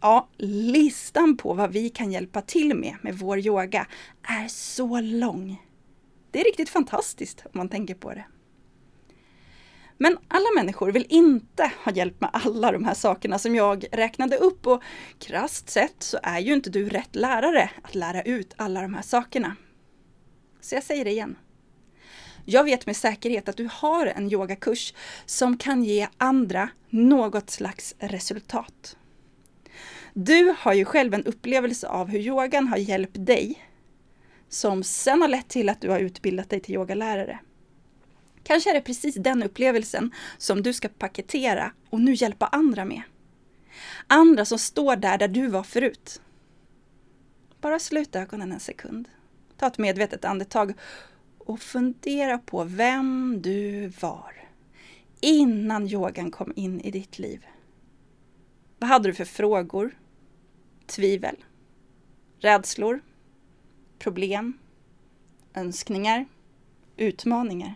Ja, 0.00 0.28
listan 0.38 1.36
på 1.36 1.54
vad 1.54 1.72
vi 1.72 1.88
kan 1.88 2.12
hjälpa 2.12 2.40
till 2.40 2.76
med 2.76 2.96
med 3.02 3.18
vår 3.18 3.38
yoga 3.38 3.86
är 4.22 4.48
så 4.48 5.00
lång. 5.00 5.62
Det 6.30 6.40
är 6.40 6.44
riktigt 6.44 6.70
fantastiskt 6.70 7.42
om 7.44 7.50
man 7.52 7.68
tänker 7.68 7.94
på 7.94 8.10
det. 8.10 8.24
Men 9.98 10.18
alla 10.28 10.46
människor 10.56 10.92
vill 10.92 11.06
inte 11.08 11.72
ha 11.84 11.92
hjälp 11.92 12.20
med 12.20 12.30
alla 12.32 12.72
de 12.72 12.84
här 12.84 12.94
sakerna 12.94 13.38
som 13.38 13.54
jag 13.54 13.84
räknade 13.92 14.36
upp 14.36 14.66
och 14.66 14.82
krasst 15.18 15.70
sett 15.70 16.02
så 16.02 16.18
är 16.22 16.38
ju 16.38 16.52
inte 16.52 16.70
du 16.70 16.88
rätt 16.88 17.16
lärare 17.16 17.70
att 17.82 17.94
lära 17.94 18.22
ut 18.22 18.54
alla 18.56 18.82
de 18.82 18.94
här 18.94 19.02
sakerna. 19.02 19.56
Så 20.60 20.74
jag 20.74 20.84
säger 20.84 21.04
det 21.04 21.10
igen. 21.10 21.36
Jag 22.44 22.64
vet 22.64 22.86
med 22.86 22.96
säkerhet 22.96 23.48
att 23.48 23.56
du 23.56 23.68
har 23.72 24.06
en 24.06 24.32
yogakurs 24.32 24.94
som 25.26 25.58
kan 25.58 25.84
ge 25.84 26.08
andra 26.18 26.68
något 26.90 27.50
slags 27.50 27.94
resultat. 27.98 28.96
Du 30.14 30.54
har 30.58 30.72
ju 30.72 30.84
själv 30.84 31.14
en 31.14 31.24
upplevelse 31.24 31.88
av 31.88 32.08
hur 32.08 32.20
yogan 32.20 32.68
har 32.68 32.76
hjälpt 32.76 33.26
dig 33.26 33.68
som 34.48 34.82
sen 34.82 35.22
har 35.22 35.28
lett 35.28 35.48
till 35.48 35.68
att 35.68 35.80
du 35.80 35.90
har 35.90 35.98
utbildat 35.98 36.50
dig 36.50 36.60
till 36.60 36.74
yogalärare. 36.74 37.38
Kanske 38.44 38.70
är 38.70 38.74
det 38.74 38.80
precis 38.80 39.14
den 39.14 39.42
upplevelsen 39.42 40.14
som 40.38 40.62
du 40.62 40.72
ska 40.72 40.88
paketera 40.88 41.72
och 41.90 42.00
nu 42.00 42.14
hjälpa 42.14 42.46
andra 42.46 42.84
med. 42.84 43.02
Andra 44.06 44.44
som 44.44 44.58
står 44.58 44.96
där, 44.96 45.18
där 45.18 45.28
du 45.28 45.46
var 45.46 45.62
förut. 45.62 46.20
Bara 47.60 47.78
sluta 47.78 48.20
ögonen 48.20 48.52
en 48.52 48.60
sekund. 48.60 49.08
Ta 49.56 49.66
ett 49.66 49.78
medvetet 49.78 50.24
andetag 50.24 50.74
och 51.38 51.60
fundera 51.60 52.38
på 52.38 52.64
vem 52.64 53.38
du 53.42 53.86
var 54.00 54.42
innan 55.22 55.88
yogan 55.88 56.30
kom 56.30 56.52
in 56.56 56.80
i 56.80 56.90
ditt 56.90 57.18
liv. 57.18 57.46
Vad 58.78 58.88
hade 58.88 59.08
du 59.08 59.14
för 59.14 59.24
frågor? 59.24 59.98
Tvivel? 60.86 61.44
Rädslor? 62.38 63.00
Problem? 63.98 64.58
Önskningar? 65.54 66.26
Utmaningar? 66.96 67.74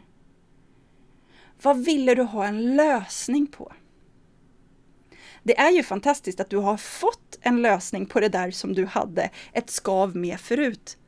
Vad 1.62 1.84
ville 1.84 2.14
du 2.14 2.22
ha 2.22 2.46
en 2.46 2.76
lösning 2.76 3.46
på? 3.46 3.72
Det 5.42 5.58
är 5.58 5.70
ju 5.70 5.82
fantastiskt 5.82 6.40
att 6.40 6.50
du 6.50 6.56
har 6.56 6.76
fått 6.76 7.38
en 7.40 7.62
lösning 7.62 8.06
på 8.06 8.20
det 8.20 8.28
där 8.28 8.50
som 8.50 8.74
du 8.74 8.86
hade 8.86 9.30
ett 9.52 9.70
skav 9.70 10.16
med 10.16 10.40
förut. 10.40 10.98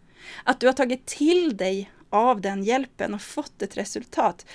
Att 0.44 0.60
du 0.60 0.66
har 0.66 0.72
tagit 0.72 1.06
till 1.06 1.56
dig 1.56 1.90
av 2.10 2.40
den 2.40 2.64
hjälpen 2.64 3.14
och 3.14 3.22
fått 3.22 3.62
ett 3.62 3.76
resultat. 3.76 4.46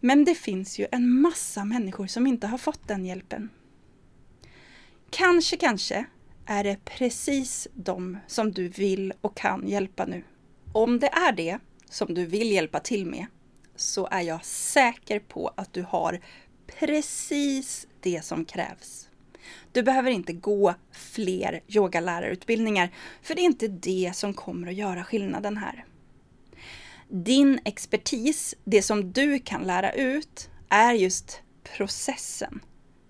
Men 0.00 0.24
det 0.24 0.34
finns 0.34 0.78
ju 0.78 0.86
en 0.92 1.20
massa 1.20 1.64
människor 1.64 2.06
som 2.06 2.26
inte 2.26 2.46
har 2.46 2.58
fått 2.58 2.88
den 2.88 3.04
hjälpen. 3.04 3.48
Kanske, 5.10 5.56
kanske 5.56 6.04
är 6.46 6.64
det 6.64 6.84
precis 6.84 7.68
de 7.74 8.18
som 8.26 8.52
du 8.52 8.68
vill 8.68 9.12
och 9.20 9.36
kan 9.36 9.68
hjälpa 9.68 10.06
nu. 10.06 10.24
Om 10.72 10.98
det 10.98 11.08
är 11.08 11.32
det 11.32 11.58
som 11.90 12.14
du 12.14 12.26
vill 12.26 12.52
hjälpa 12.52 12.80
till 12.80 13.06
med 13.06 13.26
så 13.76 14.08
är 14.10 14.20
jag 14.20 14.44
säker 14.44 15.18
på 15.18 15.52
att 15.56 15.72
du 15.72 15.82
har 15.82 16.20
precis 16.66 17.86
det 18.00 18.24
som 18.24 18.44
krävs. 18.44 19.08
Du 19.72 19.82
behöver 19.82 20.10
inte 20.10 20.32
gå 20.32 20.74
fler 20.92 21.60
yogalärarutbildningar, 21.68 22.90
för 23.22 23.34
det 23.34 23.40
är 23.40 23.44
inte 23.44 23.68
det 23.68 24.12
som 24.14 24.34
kommer 24.34 24.68
att 24.68 24.74
göra 24.74 25.04
skillnaden 25.04 25.56
här. 25.56 25.84
Din 27.08 27.60
expertis, 27.64 28.54
det 28.64 28.82
som 28.82 29.12
du 29.12 29.38
kan 29.38 29.62
lära 29.62 29.92
ut, 29.92 30.50
är 30.68 30.92
just 30.92 31.40
processen. 31.76 32.60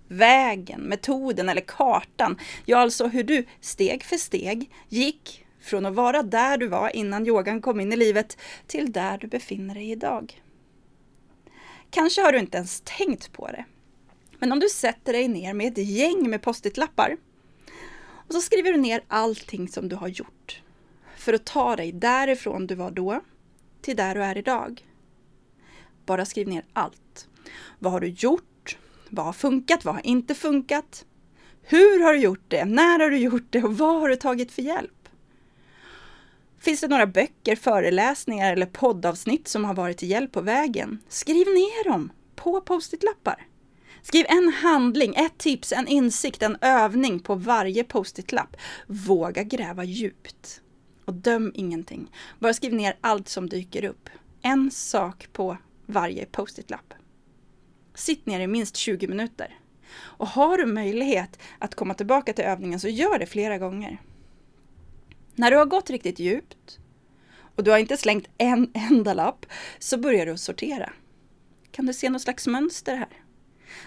Vägen, 0.09 0.81
metoden 0.81 1.48
eller 1.48 1.61
kartan. 1.61 2.38
Ja, 2.64 2.79
alltså 2.79 3.07
hur 3.07 3.24
du 3.24 3.46
steg 3.61 4.05
för 4.05 4.16
steg 4.16 4.70
gick 4.88 5.46
från 5.61 5.87
att 5.87 5.94
vara 5.94 6.22
där 6.22 6.59
du 6.59 6.66
var 6.66 6.96
innan 6.96 7.27
yogan 7.27 7.61
kom 7.61 7.81
in 7.81 7.92
i 7.92 7.96
livet 7.96 8.38
till 8.66 8.92
där 8.92 9.18
du 9.18 9.27
befinner 9.27 9.74
dig 9.74 9.90
idag. 9.90 10.43
Kanske 11.94 12.22
har 12.22 12.33
du 12.33 12.38
inte 12.38 12.57
ens 12.57 12.83
tänkt 12.85 13.33
på 13.33 13.46
det. 13.46 13.64
Men 14.38 14.52
om 14.52 14.61
du 14.61 14.68
sätter 14.68 15.12
dig 15.12 15.28
ner 15.28 15.54
med 15.54 15.72
ett 15.72 15.88
gäng 15.88 16.30
med 16.30 16.42
post-it-lappar 16.42 17.16
och 18.28 18.35
så 18.35 18.40
skriver 18.40 18.72
du 18.72 18.78
ner 18.78 19.04
allting 19.09 19.68
som 19.68 19.88
du 19.88 19.96
har 19.96 20.09
gjort 20.09 20.62
för 21.16 21.33
att 21.33 21.44
ta 21.44 21.76
dig 21.76 21.92
därifrån 21.92 22.66
du 22.66 22.74
var 22.74 22.90
då 22.90 23.20
till 23.80 23.96
där 23.96 24.14
du 24.14 24.22
är 24.22 24.38
idag. 24.38 24.87
Bara 26.07 26.24
skriv 26.24 26.48
ner 26.48 26.64
allt. 26.72 27.28
Vad 27.78 27.92
har 27.92 28.00
du 28.00 28.09
gjort? 28.09 28.78
Vad 29.09 29.26
har 29.26 29.33
funkat? 29.33 29.85
Vad 29.85 29.94
har 29.94 30.07
inte 30.07 30.35
funkat? 30.35 31.04
Hur 31.62 32.02
har 32.02 32.12
du 32.12 32.20
gjort 32.20 32.44
det? 32.48 32.64
När 32.64 32.98
har 32.98 33.11
du 33.11 33.18
gjort 33.18 33.46
det? 33.50 33.62
Och 33.62 33.78
vad 33.78 34.00
har 34.00 34.09
du 34.09 34.16
tagit 34.16 34.52
för 34.52 34.62
hjälp? 34.62 35.04
Finns 36.64 36.81
det 36.81 36.88
några 36.88 37.07
böcker, 37.07 37.57
föreläsningar 37.57 38.53
eller 38.53 38.66
poddavsnitt 38.66 39.48
som 39.48 39.64
har 39.64 39.74
varit 39.74 39.98
till 39.98 40.11
hjälp 40.11 40.33
på 40.33 40.40
vägen? 40.40 40.98
Skriv 41.09 41.46
ner 41.46 41.85
dem 41.90 42.12
på 42.35 42.61
post-it-lappar. 42.61 43.46
Skriv 44.03 44.27
en 44.29 44.48
handling, 44.48 45.14
ett 45.14 45.38
tips, 45.38 45.72
en 45.72 45.88
insikt, 45.88 46.42
en 46.42 46.57
övning 46.61 47.20
på 47.20 47.35
varje 47.35 47.85
post-it-lapp. 47.85 48.57
Våga 48.87 49.42
gräva 49.42 49.85
djupt. 49.85 50.61
Och 51.05 51.14
döm 51.14 51.53
ingenting. 51.55 52.11
Bara 52.38 52.55
skriv 52.55 52.74
ner 52.74 52.96
allt 53.00 53.29
som 53.29 53.48
dyker 53.48 53.85
upp. 53.85 54.11
En 54.42 54.70
sak 54.70 55.29
på 55.33 55.57
varje 55.87 56.27
post-it-lapp. 56.27 56.94
Sitt 57.94 58.27
ner 58.27 58.40
i 58.40 58.46
minst 58.46 58.77
20 58.77 59.09
minuter. 59.09 59.59
Och 59.96 60.29
har 60.29 60.59
du 60.59 60.66
möjlighet 60.66 61.38
att 61.59 61.74
komma 61.74 61.94
tillbaka 61.94 62.33
till 62.33 62.44
övningen 62.44 62.81
så 62.81 62.88
gör 62.88 63.18
det 63.18 63.27
flera 63.27 63.59
gånger. 63.59 64.00
När 65.37 65.51
du 65.51 65.57
har 65.57 65.66
gått 65.66 65.90
riktigt 65.90 66.18
djupt 66.18 66.79
och 67.57 67.64
du 67.64 67.70
har 67.70 67.79
inte 67.79 67.97
slängt 67.97 68.29
en 68.38 68.70
enda 68.75 69.14
lapp 69.14 69.47
så 69.79 69.99
börjar 69.99 70.27
du 70.27 70.37
sortera. 70.37 70.92
Kan 71.70 71.87
du 71.87 71.92
se 71.92 72.11
något 72.11 72.23
slags 72.23 72.47
mönster 72.47 72.97
här? 72.97 73.09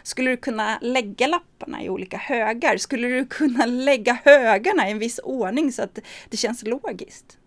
Skulle 0.03 0.31
du 0.31 0.37
kunna 0.37 0.79
lägga 0.81 1.27
lapparna 1.27 1.83
i 1.83 1.89
olika 1.89 2.17
högar? 2.17 2.77
Skulle 2.77 3.07
du 3.07 3.25
kunna 3.25 3.65
lägga 3.85 4.13
högarna 4.25 4.87
i 4.87 4.91
en 4.91 4.99
viss 4.99 5.19
ordning 5.23 5.71
så 5.71 5.81
att 5.81 5.99
det 6.29 6.37
känns 6.37 6.63
logiskt? 6.63 7.37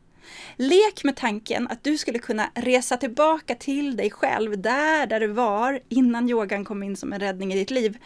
Lek 0.56 1.04
med 1.04 1.16
tanken 1.16 1.68
att 1.68 1.84
du 1.84 1.98
skulle 1.98 2.18
kunna 2.18 2.50
resa 2.54 2.96
tillbaka 2.96 3.54
till 3.54 3.96
dig 3.96 4.10
själv, 4.10 4.60
där, 4.60 5.06
där 5.06 5.20
du 5.20 5.26
var 5.26 5.80
innan 5.88 6.28
yogan 6.30 6.64
kom 6.64 6.82
in 6.82 6.96
som 6.96 7.12
en 7.12 7.20
räddning 7.20 7.52
i 7.52 7.56
ditt 7.56 7.70
liv. 7.70 7.98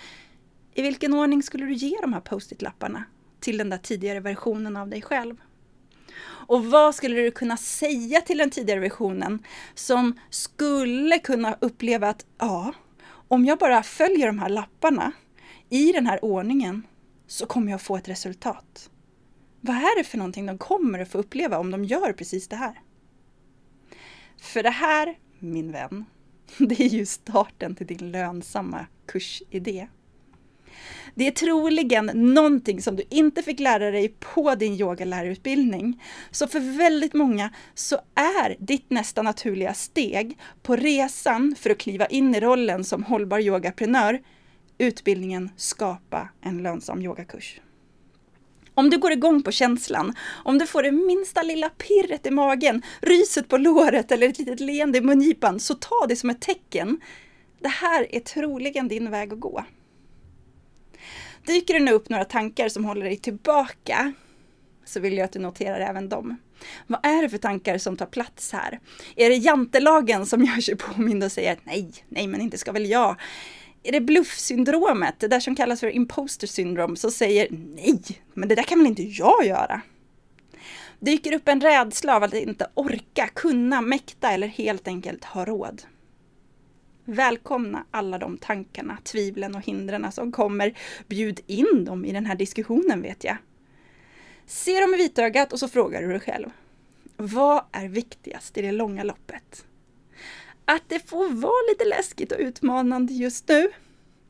I 0.75 0.83
vilken 0.83 1.15
ordning 1.15 1.43
skulle 1.43 1.67
du 1.67 1.73
ge 1.73 1.97
de 2.01 2.13
här 2.13 2.21
post-it-lapparna 2.21 3.05
till 3.41 3.59
den 3.59 3.71
där 3.71 3.79
tidigare 3.79 4.21
versionen 4.21 4.77
av 4.77 4.89
dig 4.89 5.03
själv? 5.03 5.37
Och 6.23 6.65
vad 6.65 6.95
skulle 6.95 7.23
du 7.23 7.31
kunna 7.31 7.57
säga 7.57 8.21
till 8.21 8.39
den 8.39 8.51
tidigare 8.51 8.81
versionen 8.81 9.43
som 9.75 10.19
skulle 10.31 11.19
kunna 11.19 11.57
uppleva 11.61 12.09
att 12.09 12.27
ja, 12.39 12.73
om 13.29 13.45
jag 13.45 13.59
bara 13.59 13.83
följer 13.83 14.27
de 14.27 14.39
här 14.39 14.49
lapparna 14.49 15.13
i 15.71 15.93
den 15.93 16.07
här 16.07 16.25
ordningen 16.25 16.87
så 17.27 17.47
kommer 17.47 17.71
jag 17.73 17.83
få 17.83 17.97
ett 17.97 18.09
resultat. 18.09 18.91
Vad 19.61 19.77
är 19.77 19.99
det 19.99 20.05
för 20.05 20.19
någonting 20.19 20.47
de 20.47 20.59
kommer 20.59 20.99
att 20.99 21.09
få 21.09 21.19
uppleva 21.19 21.59
om 21.59 21.71
de 21.71 21.85
gör 21.85 22.13
precis 22.13 22.49
det 22.49 22.57
här? 22.57 22.81
För 24.41 24.63
det 24.63 24.71
här, 24.71 25.19
min 25.39 25.73
vän, 25.73 26.05
det 26.59 26.81
är 26.81 26.89
ju 26.89 27.07
starten 27.07 27.75
till 27.75 27.87
din 27.87 28.11
lönsamma 28.11 28.87
kursidé. 29.07 29.89
Det 31.15 31.27
är 31.27 31.31
troligen 31.31 32.11
någonting 32.15 32.83
som 32.83 32.97
du 32.97 33.03
inte 33.11 33.43
fick 33.43 33.61
lära 33.61 33.91
dig 33.91 34.09
på 34.09 34.55
din 34.55 34.81
yogalärarutbildning. 34.81 36.03
Så 36.31 36.47
för 36.47 36.79
väldigt 36.79 37.15
många 37.15 37.51
så 37.75 37.97
är 38.15 38.57
ditt 38.59 38.91
nästa 38.91 39.23
naturliga 39.23 39.75
steg 39.75 40.39
på 40.63 40.77
resan 40.77 41.55
för 41.59 41.71
att 41.71 41.79
kliva 41.79 42.07
in 42.07 42.35
i 42.35 42.41
rollen 42.41 42.85
som 42.85 43.03
hållbar 43.03 43.39
yogaprenör 43.39 44.21
utbildningen 44.79 45.51
Skapa 45.57 46.29
en 46.41 46.63
lönsam 46.63 47.03
yogakurs. 47.03 47.61
Om 48.75 48.91
du 48.91 48.99
går 48.99 49.13
igång 49.13 49.43
på 49.43 49.53
känslan, 49.53 50.15
om 50.45 50.59
du 50.59 50.67
får 50.67 50.83
det 50.83 50.93
minsta 50.93 51.43
lilla 51.43 51.69
pirret 51.69 52.27
i 52.27 52.31
magen, 52.31 52.83
ryset 53.01 53.49
på 53.49 53.57
låret 53.57 54.13
eller 54.13 54.29
ett 54.29 54.39
litet 54.39 54.61
leende 54.61 54.99
i 54.99 55.01
mungipan, 55.01 55.61
så 55.61 55.75
ta 55.75 56.07
det 56.09 56.17
som 56.17 56.31
ett 56.31 56.41
tecken. 56.41 57.01
Det 57.61 57.69
här 57.69 58.15
är 58.15 58.21
troligen 58.21 58.89
din 58.89 59.11
väg 59.11 59.33
att 59.33 59.41
gå. 59.41 59.65
Dyker 61.47 61.75
det 61.75 61.81
nu 61.81 61.93
upp 61.93 62.09
några 62.09 62.25
tankar 62.25 62.69
som 62.69 62.85
håller 62.85 63.05
dig 63.05 63.17
tillbaka 63.17 64.13
så 64.85 65.01
vill 65.01 65.17
jag 65.17 65.25
att 65.25 65.33
du 65.33 65.39
noterar 65.39 65.81
även 65.81 66.09
dem. 66.09 66.37
Vad 66.87 67.07
är 67.07 67.23
det 67.23 67.29
för 67.29 67.39
tankar 67.39 67.79
som 67.79 67.97
tar 67.97 68.07
plats 68.07 68.53
här? 68.53 68.81
Är 69.17 69.31
det 69.31 69.37
jantelagen 69.37 70.27
som 70.27 70.45
gör 70.45 70.61
sig 70.61 70.77
påmind 70.77 71.25
och 71.25 71.33
säger 71.33 71.53
att 71.53 71.67
nej, 71.67 71.93
nej 72.09 72.27
men 72.27 72.41
inte 72.41 72.59
ska 72.59 72.73
väl 72.73 72.91
jag? 72.91 73.17
Är 73.83 73.93
det 73.93 74.01
bluffsyndromet, 74.01 75.15
det 75.19 75.29
där 75.29 75.41
som 75.41 75.57
kallas 75.57 75.81
för 75.81 75.91
imposter 75.91 76.47
syndrome, 76.47 76.97
som 76.97 77.11
säger 77.11 77.49
nej, 77.51 78.03
men 78.35 78.49
det 78.49 78.55
där 78.55 78.63
kan 78.63 78.79
väl 78.79 78.87
inte 78.87 79.03
jag 79.03 79.47
göra? 79.47 79.81
Dyker 81.01 81.33
upp 81.33 81.49
en 81.49 81.61
rädsla 81.61 82.17
av 82.17 82.23
att 82.23 82.35
inte 82.35 82.71
orka, 82.75 83.29
kunna, 83.35 83.81
mäkta 83.81 84.31
eller 84.31 84.47
helt 84.47 84.89
enkelt 84.89 85.25
ha 85.25 85.45
råd? 85.45 85.83
Välkomna 87.07 87.85
alla 87.91 88.19
de 88.19 88.39
tankarna, 88.39 88.99
tvivlen 89.05 89.55
och 89.55 89.63
hindren 89.63 90.13
som 90.13 90.33
kommer. 90.33 90.79
Bjud 91.09 91.41
in 91.47 91.85
dem 91.85 92.05
i 92.05 92.13
den 92.13 92.27
här 92.27 92.35
diskussionen 92.35 93.03
vet 93.03 93.25
jag. 93.25 93.37
Se 94.47 94.81
dem 94.81 94.95
i 94.95 94.97
vitögat 94.97 95.53
och 95.53 95.59
så 95.59 95.69
frågar 95.69 96.03
du 96.03 96.09
dig 96.09 96.21
själv. 96.21 96.51
Vad 97.17 97.65
är 97.73 97.89
viktigast 97.89 98.59
i 98.59 98.63
det 98.63 98.73
långa 98.73 99.05
loppet? 99.05 99.65
Att 100.65 100.83
det 100.89 101.09
får 101.09 101.29
vara 101.29 101.73
lite 101.73 101.85
läskigt 101.85 102.33
och 102.33 102.39
utmanande 102.41 103.13
just 103.13 103.49
nu, 103.49 103.71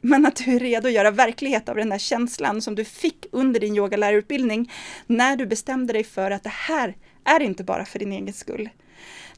men 0.01 0.27
att 0.27 0.37
du 0.37 0.57
är 0.57 0.61
redo 0.61 0.89
att 0.89 0.95
göra 0.95 1.11
verklighet 1.11 1.69
av 1.69 1.77
den 1.77 1.89
där 1.89 1.99
känslan 1.99 2.63
som 2.63 2.75
du 2.75 2.85
fick 2.85 3.27
under 3.33 3.61
din 3.61 3.77
yogalärarutbildning 3.77 4.73
när 5.07 5.37
du 5.37 5.47
bestämde 5.47 5.93
dig 5.93 6.05
för 6.05 6.31
att 6.31 6.43
det 6.43 6.53
här 6.53 6.97
är 7.25 7.41
inte 7.41 7.65
bara 7.65 7.85
för 7.85 7.99
din 7.99 8.13
egen 8.13 8.35
skull. 8.35 8.69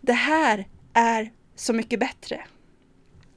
Det 0.00 0.12
här 0.12 0.68
är 0.92 1.30
så 1.56 1.72
mycket 1.72 2.00
bättre 2.00 2.44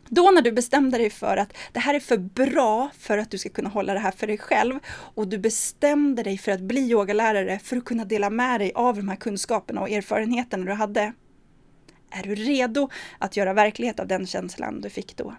då 0.09 0.31
när 0.31 0.41
du 0.41 0.51
bestämde 0.51 0.97
dig 0.97 1.09
för 1.09 1.37
att 1.37 1.57
det 1.71 1.79
här 1.79 1.93
är 1.93 1.99
för 1.99 2.17
bra 2.17 2.89
för 2.97 3.17
att 3.17 3.31
du 3.31 3.37
ska 3.37 3.49
kunna 3.49 3.69
hålla 3.69 3.93
det 3.93 3.99
här 3.99 4.11
för 4.11 4.27
dig 4.27 4.37
själv 4.37 4.79
och 4.87 5.27
du 5.27 5.37
bestämde 5.37 6.23
dig 6.23 6.37
för 6.37 6.51
att 6.51 6.61
bli 6.61 6.81
yogalärare 6.81 7.59
för 7.59 7.77
att 7.77 7.85
kunna 7.85 8.05
dela 8.05 8.29
med 8.29 8.59
dig 8.59 8.71
av 8.75 8.95
de 8.95 9.09
här 9.09 9.15
kunskaperna 9.15 9.81
och 9.81 9.89
erfarenheterna 9.89 10.65
du 10.65 10.73
hade. 10.73 11.13
Är 12.11 12.23
du 12.23 12.35
redo 12.35 12.89
att 13.17 13.37
göra 13.37 13.53
verklighet 13.53 13.99
av 13.99 14.07
den 14.07 14.27
känslan 14.27 14.81
du 14.81 14.89
fick 14.89 15.17
då? 15.17 15.35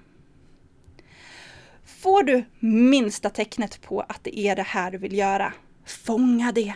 Får 1.84 2.22
du 2.22 2.44
minsta 2.60 3.30
tecknet 3.30 3.82
på 3.82 4.00
att 4.00 4.24
det 4.24 4.38
är 4.38 4.56
det 4.56 4.62
här 4.62 4.90
du 4.90 4.98
vill 4.98 5.18
göra, 5.18 5.52
fånga 5.86 6.52
det. 6.52 6.74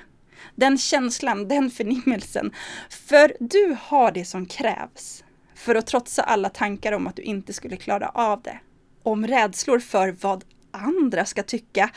Den 0.54 0.78
känslan, 0.78 1.48
den 1.48 1.70
förnimmelsen. 1.70 2.52
För 2.90 3.36
du 3.40 3.76
har 3.80 4.12
det 4.12 4.24
som 4.24 4.46
krävs 4.46 5.23
för 5.64 5.74
att 5.74 5.86
trotsa 5.86 6.22
alla 6.22 6.48
tankar 6.48 6.92
om 6.92 7.06
att 7.06 7.16
du 7.16 7.22
inte 7.22 7.52
skulle 7.52 7.76
klara 7.76 8.08
av 8.08 8.42
det. 8.42 8.60
Om 9.02 9.26
rädslor 9.26 9.78
för 9.78 10.16
vad 10.20 10.44
andra 10.70 11.24
ska 11.24 11.42
tycka. 11.42 11.90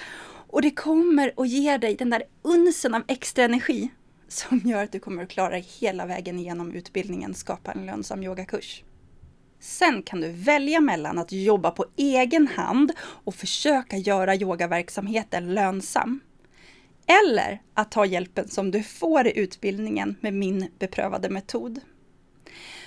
Och 0.50 0.62
det 0.62 0.72
kommer 0.72 1.34
att 1.38 1.50
ge 1.50 1.78
dig 1.78 1.96
den 1.96 2.10
där 2.10 2.24
unsen 2.42 2.94
av 2.94 3.04
extra 3.08 3.44
energi 3.44 3.90
som 4.28 4.60
gör 4.60 4.84
att 4.84 4.92
du 4.92 5.00
kommer 5.00 5.24
att 5.24 5.30
klara 5.30 5.50
dig 5.50 5.68
hela 5.80 6.06
vägen 6.06 6.40
igenom 6.40 6.72
utbildningen 6.72 7.34
Skapa 7.34 7.72
en 7.72 7.86
lönsam 7.86 8.24
yogakurs. 8.24 8.84
Sen 9.60 10.04
kan 10.04 10.22
du 10.22 10.32
välja 10.32 10.80
mellan 10.80 11.18
att 11.18 11.32
jobba 11.32 11.72
på 11.72 11.86
egen 11.96 12.48
hand 12.48 12.92
och 13.00 13.36
försöka 13.36 13.98
göra 13.98 14.36
yogaverksamheten 14.36 15.54
lönsam. 15.54 16.20
Eller 17.24 17.62
att 17.74 17.92
ta 17.92 18.06
hjälpen 18.06 18.48
som 18.48 18.72
du 18.72 18.84
får 18.84 19.28
i 19.28 19.40
utbildningen 19.40 20.16
med 20.22 20.34
min 20.34 20.72
beprövade 20.80 21.30
metod. 21.30 21.80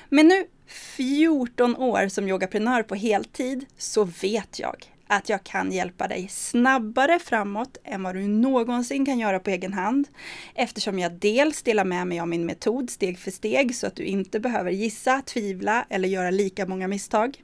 Men 0.08 0.28
nu 0.28 0.46
14 0.70 1.76
år 1.76 2.09
som 2.09 2.28
yogaprenör 2.28 2.83
på 2.83 2.94
heltid 2.94 3.66
så 3.78 4.04
vet 4.04 4.59
jag 4.59 4.76
att 5.06 5.28
jag 5.28 5.44
kan 5.44 5.72
hjälpa 5.72 6.09
dig 6.09 6.28
snabbare 6.28 7.18
framåt 7.18 7.76
än 7.85 8.02
vad 8.02 8.14
du 8.14 8.26
någonsin 8.28 9.06
kan 9.06 9.18
göra 9.18 9.40
på 9.40 9.50
egen 9.50 9.72
hand. 9.72 10.09
Eftersom 10.54 10.98
jag 10.98 11.12
dels 11.12 11.62
delar 11.62 11.85
med 11.85 12.06
mig 12.06 12.20
av 12.20 12.28
min 12.28 12.46
metod 12.46 12.90
steg 12.90 13.18
för 13.18 13.30
steg 13.30 13.76
så 13.76 13.87
att 13.87 13.96
du 13.96 14.04
inte 14.04 14.40
behöver 14.40 14.70
gissa, 14.70 15.22
tvivla 15.22 15.87
eller 15.90 16.09
göra 16.09 16.30
lika 16.30 16.66
många 16.66 16.88
misstag. 16.88 17.42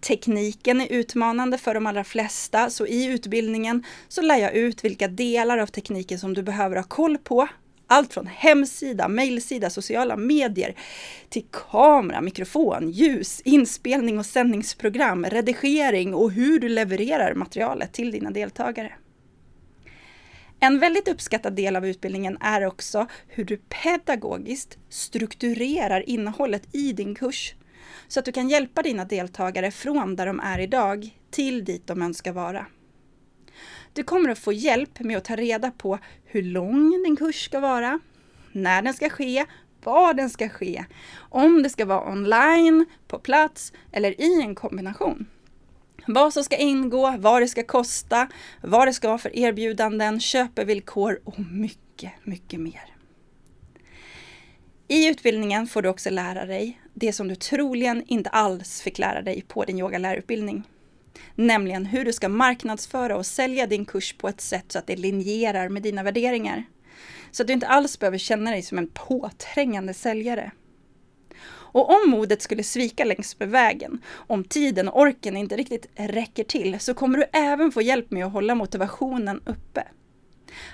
Tekniken 0.00 0.80
är 0.80 0.92
utmanande 0.92 1.58
för 1.58 1.74
de 1.74 1.86
allra 1.86 2.04
flesta, 2.04 2.70
så 2.70 2.86
i 2.86 3.04
utbildningen 3.04 3.84
så 4.08 4.22
lär 4.22 4.36
jag 4.36 4.54
ut 4.54 4.84
vilka 4.84 5.08
delar 5.08 5.58
av 5.58 5.66
tekniken 5.66 6.18
som 6.18 6.34
du 6.34 6.42
behöver 6.42 6.76
ha 6.76 6.82
koll 6.82 7.18
på 7.18 7.48
allt 7.92 8.14
från 8.14 8.26
hemsida, 8.26 9.08
mejlsida, 9.08 9.70
sociala 9.70 10.16
medier 10.16 10.74
till 11.28 11.44
kamera, 11.50 12.20
mikrofon, 12.20 12.90
ljus, 12.90 13.40
inspelning 13.44 14.18
och 14.18 14.26
sändningsprogram, 14.26 15.24
redigering 15.24 16.14
och 16.14 16.30
hur 16.30 16.60
du 16.60 16.68
levererar 16.68 17.34
materialet 17.34 17.92
till 17.92 18.10
dina 18.12 18.30
deltagare. 18.30 18.92
En 20.60 20.78
väldigt 20.78 21.08
uppskattad 21.08 21.52
del 21.52 21.76
av 21.76 21.86
utbildningen 21.86 22.38
är 22.40 22.66
också 22.66 23.06
hur 23.28 23.44
du 23.44 23.56
pedagogiskt 23.56 24.78
strukturerar 24.88 26.08
innehållet 26.08 26.74
i 26.74 26.92
din 26.92 27.14
kurs 27.14 27.54
så 28.08 28.20
att 28.20 28.24
du 28.24 28.32
kan 28.32 28.48
hjälpa 28.48 28.82
dina 28.82 29.04
deltagare 29.04 29.70
från 29.70 30.16
där 30.16 30.26
de 30.26 30.40
är 30.40 30.58
idag 30.58 31.10
till 31.30 31.64
dit 31.64 31.86
de 31.86 32.02
önskar 32.02 32.32
vara. 32.32 32.66
Du 33.92 34.02
kommer 34.02 34.30
att 34.30 34.38
få 34.38 34.52
hjälp 34.52 35.00
med 35.00 35.16
att 35.16 35.24
ta 35.24 35.36
reda 35.36 35.70
på 35.70 35.98
hur 36.32 36.42
lång 36.42 37.02
din 37.04 37.16
kurs 37.16 37.44
ska 37.44 37.60
vara, 37.60 38.00
när 38.52 38.82
den 38.82 38.94
ska 38.94 39.10
ske, 39.10 39.44
var 39.84 40.14
den 40.14 40.30
ska 40.30 40.48
ske, 40.48 40.84
om 41.16 41.62
det 41.62 41.70
ska 41.70 41.84
vara 41.84 42.12
online, 42.12 42.86
på 43.08 43.18
plats 43.18 43.72
eller 43.92 44.20
i 44.20 44.42
en 44.42 44.54
kombination. 44.54 45.26
Vad 46.06 46.32
som 46.32 46.44
ska 46.44 46.56
ingå, 46.56 47.14
vad 47.18 47.42
det 47.42 47.48
ska 47.48 47.62
kosta, 47.62 48.28
vad 48.60 48.88
det 48.88 48.92
ska 48.92 49.08
vara 49.08 49.18
för 49.18 49.36
erbjudanden, 49.36 50.20
köpevillkor 50.20 51.20
och 51.24 51.38
mycket, 51.38 52.12
mycket 52.22 52.60
mer. 52.60 52.94
I 54.88 55.08
utbildningen 55.08 55.66
får 55.66 55.82
du 55.82 55.88
också 55.88 56.10
lära 56.10 56.46
dig 56.46 56.80
det 56.94 57.12
som 57.12 57.28
du 57.28 57.34
troligen 57.34 58.04
inte 58.06 58.30
alls 58.30 58.82
fick 58.82 58.98
lära 58.98 59.22
dig 59.22 59.44
på 59.48 59.64
din 59.64 59.78
yogalärarutbildning. 59.78 60.64
Nämligen 61.34 61.86
hur 61.86 62.04
du 62.04 62.12
ska 62.12 62.28
marknadsföra 62.28 63.16
och 63.16 63.26
sälja 63.26 63.66
din 63.66 63.84
kurs 63.84 64.12
på 64.12 64.28
ett 64.28 64.40
sätt 64.40 64.72
så 64.72 64.78
att 64.78 64.86
det 64.86 64.96
linjerar 64.96 65.68
med 65.68 65.82
dina 65.82 66.02
värderingar. 66.02 66.64
Så 67.30 67.42
att 67.42 67.46
du 67.46 67.52
inte 67.52 67.66
alls 67.66 67.98
behöver 67.98 68.18
känna 68.18 68.50
dig 68.50 68.62
som 68.62 68.78
en 68.78 68.90
påträngande 68.94 69.94
säljare. 69.94 70.52
Och 71.72 71.90
om 71.90 72.10
modet 72.10 72.42
skulle 72.42 72.62
svika 72.62 73.04
längs 73.04 73.38
med 73.38 73.50
vägen, 73.50 74.02
om 74.14 74.44
tiden 74.44 74.88
och 74.88 75.00
orken 75.00 75.36
inte 75.36 75.56
riktigt 75.56 75.86
räcker 75.94 76.44
till, 76.44 76.80
så 76.80 76.94
kommer 76.94 77.18
du 77.18 77.24
även 77.32 77.72
få 77.72 77.82
hjälp 77.82 78.10
med 78.10 78.26
att 78.26 78.32
hålla 78.32 78.54
motivationen 78.54 79.40
uppe. 79.46 79.84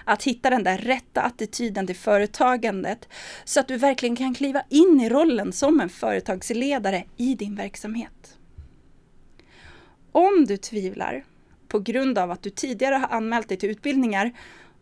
Att 0.04 0.22
hitta 0.22 0.50
den 0.50 0.64
där 0.64 0.78
rätta 0.78 1.22
attityden 1.22 1.86
till 1.86 1.96
företagandet, 1.96 3.08
så 3.44 3.60
att 3.60 3.68
du 3.68 3.76
verkligen 3.76 4.16
kan 4.16 4.34
kliva 4.34 4.62
in 4.68 5.00
i 5.00 5.08
rollen 5.08 5.52
som 5.52 5.80
en 5.80 5.88
företagsledare 5.88 7.04
i 7.16 7.34
din 7.34 7.54
verksamhet. 7.54 8.37
Om 10.18 10.44
du 10.44 10.56
tvivlar 10.56 11.24
på 11.68 11.78
grund 11.78 12.18
av 12.18 12.30
att 12.30 12.42
du 12.42 12.50
tidigare 12.50 12.94
har 12.94 13.08
anmält 13.08 13.48
dig 13.48 13.58
till 13.58 13.70
utbildningar 13.70 14.32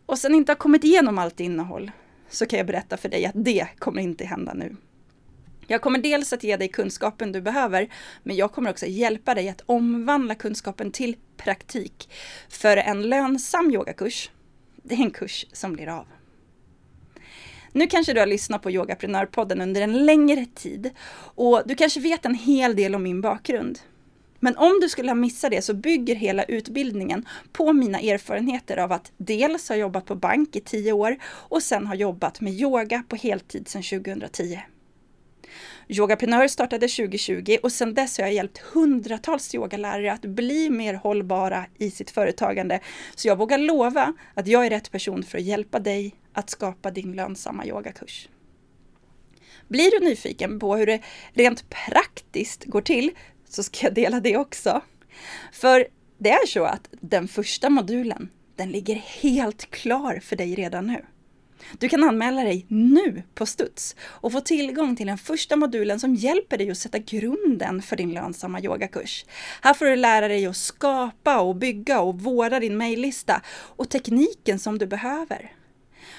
och 0.06 0.18
sen 0.18 0.34
inte 0.34 0.52
har 0.52 0.56
kommit 0.56 0.84
igenom 0.84 1.18
allt 1.18 1.40
innehåll, 1.40 1.90
så 2.28 2.46
kan 2.46 2.56
jag 2.56 2.66
berätta 2.66 2.96
för 2.96 3.08
dig 3.08 3.26
att 3.26 3.44
det 3.44 3.68
kommer 3.78 4.02
inte 4.02 4.24
hända 4.24 4.54
nu. 4.54 4.76
Jag 5.66 5.80
kommer 5.80 5.98
dels 5.98 6.32
att 6.32 6.44
ge 6.44 6.56
dig 6.56 6.68
kunskapen 6.68 7.32
du 7.32 7.40
behöver, 7.40 7.88
men 8.22 8.36
jag 8.36 8.52
kommer 8.52 8.70
också 8.70 8.86
hjälpa 8.86 9.34
dig 9.34 9.48
att 9.48 9.62
omvandla 9.66 10.34
kunskapen 10.34 10.90
till 10.90 11.16
praktik. 11.36 12.10
För 12.48 12.76
en 12.76 13.02
lönsam 13.02 13.70
yogakurs, 13.70 14.30
det 14.76 14.94
är 14.94 14.98
en 14.98 15.10
kurs 15.10 15.46
som 15.52 15.72
blir 15.72 15.88
av. 15.88 16.06
Nu 17.72 17.86
kanske 17.86 18.12
du 18.12 18.20
har 18.20 18.26
lyssnat 18.26 18.62
på 18.62 18.70
Yogaprenörpodden 18.70 19.60
under 19.60 19.80
en 19.80 20.06
längre 20.06 20.46
tid 20.54 20.90
och 21.18 21.62
du 21.66 21.74
kanske 21.74 22.00
vet 22.00 22.24
en 22.24 22.34
hel 22.34 22.76
del 22.76 22.94
om 22.94 23.02
min 23.02 23.20
bakgrund. 23.20 23.78
Men 24.40 24.56
om 24.56 24.78
du 24.80 24.88
skulle 24.88 25.10
ha 25.10 25.14
missat 25.14 25.50
det 25.50 25.62
så 25.62 25.74
bygger 25.74 26.14
hela 26.14 26.44
utbildningen 26.44 27.26
på 27.52 27.72
mina 27.72 28.00
erfarenheter 28.00 28.76
av 28.76 28.92
att 28.92 29.12
dels 29.16 29.68
ha 29.68 29.76
jobbat 29.76 30.04
på 30.04 30.14
bank 30.14 30.56
i 30.56 30.60
tio 30.60 30.92
år 30.92 31.16
och 31.24 31.62
sen 31.62 31.86
ha 31.86 31.94
jobbat 31.94 32.40
med 32.40 32.52
yoga 32.52 33.02
på 33.08 33.16
heltid 33.16 33.68
sedan 33.68 33.82
2010. 33.82 34.60
Yogaprenör 35.88 36.48
startade 36.48 36.88
2020 36.88 37.56
och 37.62 37.72
sedan 37.72 37.94
dess 37.94 38.18
har 38.18 38.24
jag 38.24 38.34
hjälpt 38.34 38.58
hundratals 38.58 39.54
yogalärare 39.54 40.12
att 40.12 40.22
bli 40.22 40.70
mer 40.70 40.94
hållbara 40.94 41.66
i 41.78 41.90
sitt 41.90 42.10
företagande. 42.10 42.80
Så 43.14 43.28
jag 43.28 43.36
vågar 43.38 43.58
lova 43.58 44.12
att 44.34 44.46
jag 44.46 44.66
är 44.66 44.70
rätt 44.70 44.90
person 44.92 45.22
för 45.22 45.38
att 45.38 45.44
hjälpa 45.44 45.78
dig 45.78 46.14
att 46.32 46.50
skapa 46.50 46.90
din 46.90 47.12
lönsamma 47.12 47.66
yogakurs. 47.66 48.28
Blir 49.68 49.90
du 49.90 50.06
nyfiken 50.08 50.58
på 50.58 50.76
hur 50.76 50.86
det 50.86 51.00
rent 51.32 51.70
praktiskt 51.70 52.64
går 52.64 52.80
till 52.80 53.10
så 53.48 53.62
ska 53.62 53.86
jag 53.86 53.94
dela 53.94 54.20
det 54.20 54.36
också. 54.36 54.82
För 55.52 55.86
det 56.18 56.30
är 56.30 56.46
så 56.46 56.64
att 56.64 56.88
den 57.00 57.28
första 57.28 57.70
modulen, 57.70 58.28
den 58.56 58.70
ligger 58.70 58.94
helt 58.94 59.70
klar 59.70 60.20
för 60.22 60.36
dig 60.36 60.54
redan 60.54 60.86
nu. 60.86 61.04
Du 61.78 61.88
kan 61.88 62.04
anmäla 62.04 62.44
dig 62.44 62.66
nu 62.68 63.22
på 63.34 63.46
studs 63.46 63.96
och 64.00 64.32
få 64.32 64.40
tillgång 64.40 64.96
till 64.96 65.06
den 65.06 65.18
första 65.18 65.56
modulen 65.56 66.00
som 66.00 66.14
hjälper 66.14 66.58
dig 66.58 66.70
att 66.70 66.78
sätta 66.78 66.98
grunden 66.98 67.82
för 67.82 67.96
din 67.96 68.12
lönsamma 68.12 68.60
yogakurs. 68.60 69.24
Här 69.62 69.74
får 69.74 69.84
du 69.84 69.96
lära 69.96 70.28
dig 70.28 70.46
att 70.46 70.56
skapa 70.56 71.40
och 71.40 71.56
bygga 71.56 72.00
och 72.00 72.20
vårda 72.20 72.60
din 72.60 72.76
mejllista 72.76 73.42
och 73.48 73.88
tekniken 73.88 74.58
som 74.58 74.78
du 74.78 74.86
behöver. 74.86 75.52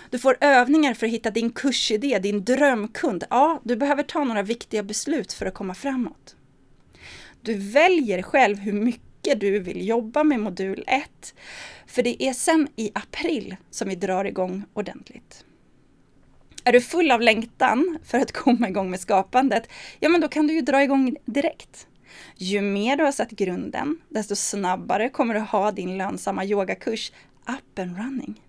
Du 0.09 0.19
får 0.19 0.37
övningar 0.41 0.93
för 0.93 1.05
att 1.05 1.13
hitta 1.13 1.31
din 1.31 1.51
kursidé, 1.51 2.19
din 2.19 2.45
drömkund. 2.45 3.23
Ja, 3.29 3.61
du 3.63 3.75
behöver 3.75 4.03
ta 4.03 4.23
några 4.23 4.43
viktiga 4.43 4.83
beslut 4.83 5.33
för 5.33 5.45
att 5.45 5.53
komma 5.53 5.75
framåt. 5.75 6.37
Du 7.41 7.54
väljer 7.54 8.21
själv 8.21 8.58
hur 8.58 8.73
mycket 8.73 9.39
du 9.39 9.60
vill 9.60 9.88
jobba 9.88 10.23
med 10.23 10.39
modul 10.39 10.84
1. 10.88 11.34
För 11.88 12.04
det 12.04 12.23
är 12.23 12.34
sen 12.34 12.67
i 12.76 12.91
april 12.93 13.56
som 13.69 13.89
vi 13.89 13.95
drar 13.95 14.26
igång 14.26 14.63
ordentligt. 14.73 15.45
Är 16.63 16.71
du 16.71 16.82
full 16.82 17.12
av 17.12 17.21
längtan 17.21 18.00
för 18.04 18.17
att 18.19 18.32
komma 18.32 18.69
igång 18.69 18.89
med 18.89 19.00
skapandet, 19.00 19.69
ja 20.00 20.10
men 20.10 20.21
då 20.21 20.28
kan 20.28 20.47
du 20.47 20.54
ju 20.54 20.62
dra 20.62 20.84
igång 20.84 21.15
direkt. 21.26 21.88
Ju 22.36 22.62
mer 22.62 22.97
du 22.97 23.04
har 23.04 23.12
satt 23.12 23.32
grunden, 23.32 23.97
desto 24.10 24.36
snabbare 24.36 25.10
kommer 25.10 25.34
du 25.34 25.39
ha 25.39 25.71
din 25.71 25.97
lönsamma 25.97 26.45
yogakurs 26.45 27.12
up 27.47 27.80
and 27.80 27.97
running. 27.97 28.41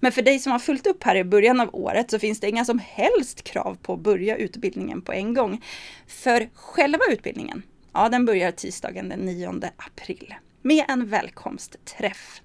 Men 0.00 0.12
för 0.12 0.22
dig 0.22 0.38
som 0.38 0.52
har 0.52 0.58
fullt 0.58 0.86
upp 0.86 1.02
här 1.02 1.16
i 1.16 1.24
början 1.24 1.60
av 1.60 1.70
året 1.72 2.10
så 2.10 2.18
finns 2.18 2.40
det 2.40 2.48
inga 2.48 2.64
som 2.64 2.78
helst 2.78 3.44
krav 3.44 3.78
på 3.82 3.92
att 3.92 4.00
börja 4.00 4.36
utbildningen 4.36 5.02
på 5.02 5.12
en 5.12 5.34
gång. 5.34 5.64
För 6.06 6.48
själva 6.54 7.04
utbildningen, 7.10 7.62
Ja, 7.94 8.08
den 8.08 8.24
börjar 8.24 8.52
tisdagen 8.52 9.08
den 9.08 9.20
9 9.20 9.60
april 9.76 10.34
med 10.62 10.84
en 10.88 11.06
välkomstträff. 11.06 12.40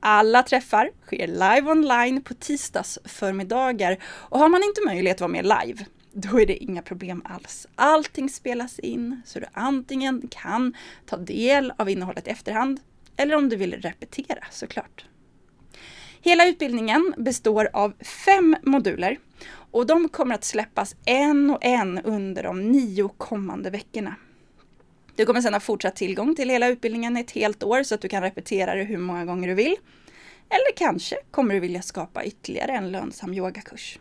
Alla 0.00 0.42
träffar 0.42 0.90
sker 1.06 1.26
live 1.26 1.70
online 1.70 2.22
på 2.22 2.34
tisdagsförmiddagar 2.34 3.98
och 4.04 4.38
har 4.38 4.48
man 4.48 4.62
inte 4.62 4.80
möjlighet 4.86 5.16
att 5.16 5.20
vara 5.20 5.42
med 5.42 5.44
live, 5.44 5.86
då 6.12 6.40
är 6.40 6.46
det 6.46 6.56
inga 6.56 6.82
problem 6.82 7.22
alls. 7.24 7.66
Allting 7.74 8.28
spelas 8.28 8.78
in 8.78 9.22
så 9.26 9.40
du 9.40 9.46
antingen 9.52 10.28
kan 10.30 10.74
ta 11.06 11.16
del 11.16 11.72
av 11.76 11.90
innehållet 11.90 12.28
i 12.28 12.30
efterhand 12.30 12.80
eller 13.16 13.36
om 13.36 13.48
du 13.48 13.56
vill 13.56 13.74
repetera 13.74 14.44
såklart. 14.50 15.04
Hela 16.20 16.46
utbildningen 16.46 17.14
består 17.16 17.68
av 17.72 17.92
fem 18.24 18.56
moduler 18.62 19.18
och 19.74 19.86
de 19.86 20.08
kommer 20.08 20.34
att 20.34 20.44
släppas 20.44 20.96
en 21.04 21.50
och 21.50 21.64
en 21.64 21.98
under 21.98 22.42
de 22.42 22.72
nio 22.72 23.08
kommande 23.08 23.70
veckorna. 23.70 24.14
Du 25.16 25.26
kommer 25.26 25.40
sedan 25.40 25.52
ha 25.52 25.60
fortsatt 25.60 25.96
tillgång 25.96 26.34
till 26.34 26.50
hela 26.50 26.68
utbildningen 26.68 27.16
ett 27.16 27.30
helt 27.30 27.62
år 27.62 27.82
så 27.82 27.94
att 27.94 28.00
du 28.00 28.08
kan 28.08 28.22
repetera 28.22 28.74
det 28.74 28.84
hur 28.84 28.98
många 28.98 29.24
gånger 29.24 29.48
du 29.48 29.54
vill. 29.54 29.76
Eller 30.48 30.76
kanske 30.76 31.16
kommer 31.30 31.54
du 31.54 31.60
vilja 31.60 31.82
skapa 31.82 32.24
ytterligare 32.24 32.72
en 32.72 32.92
lönsam 32.92 33.34
yogakurs. 33.34 33.98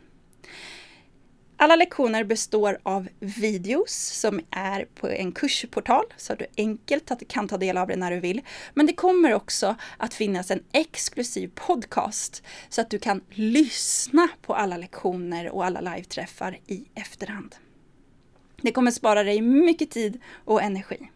Alla 1.64 1.76
lektioner 1.76 2.24
består 2.24 2.78
av 2.84 3.08
videos 3.20 3.94
som 3.94 4.42
är 4.52 4.86
på 4.96 5.10
en 5.10 5.32
kursportal 5.32 6.06
så 6.18 6.34
att 6.34 6.40
du 6.40 6.46
enkelt 6.58 7.28
kan 7.28 7.48
ta 7.48 7.58
del 7.58 7.78
av 7.78 7.88
det 7.88 7.96
när 7.96 8.12
du 8.12 8.20
vill. 8.20 8.42
Men 8.74 8.86
det 8.86 8.94
kommer 8.94 9.34
också 9.34 9.76
att 9.98 10.14
finnas 10.14 10.52
en 10.52 10.64
exklusiv 10.72 11.52
podcast 11.56 12.44
så 12.70 12.82
att 12.82 12.90
du 12.90 13.00
kan 13.00 13.22
lyssna 13.30 14.28
på 14.42 14.56
alla 14.56 14.78
lektioner 14.78 15.50
och 15.50 15.66
alla 15.66 15.82
live-träffar 15.82 16.60
i 16.68 16.86
efterhand. 16.96 17.56
Det 18.62 18.72
kommer 18.72 18.92
spara 18.92 19.24
dig 19.24 19.42
mycket 19.42 19.92
tid 19.92 20.22
och 20.46 20.62
energi. 20.62 21.12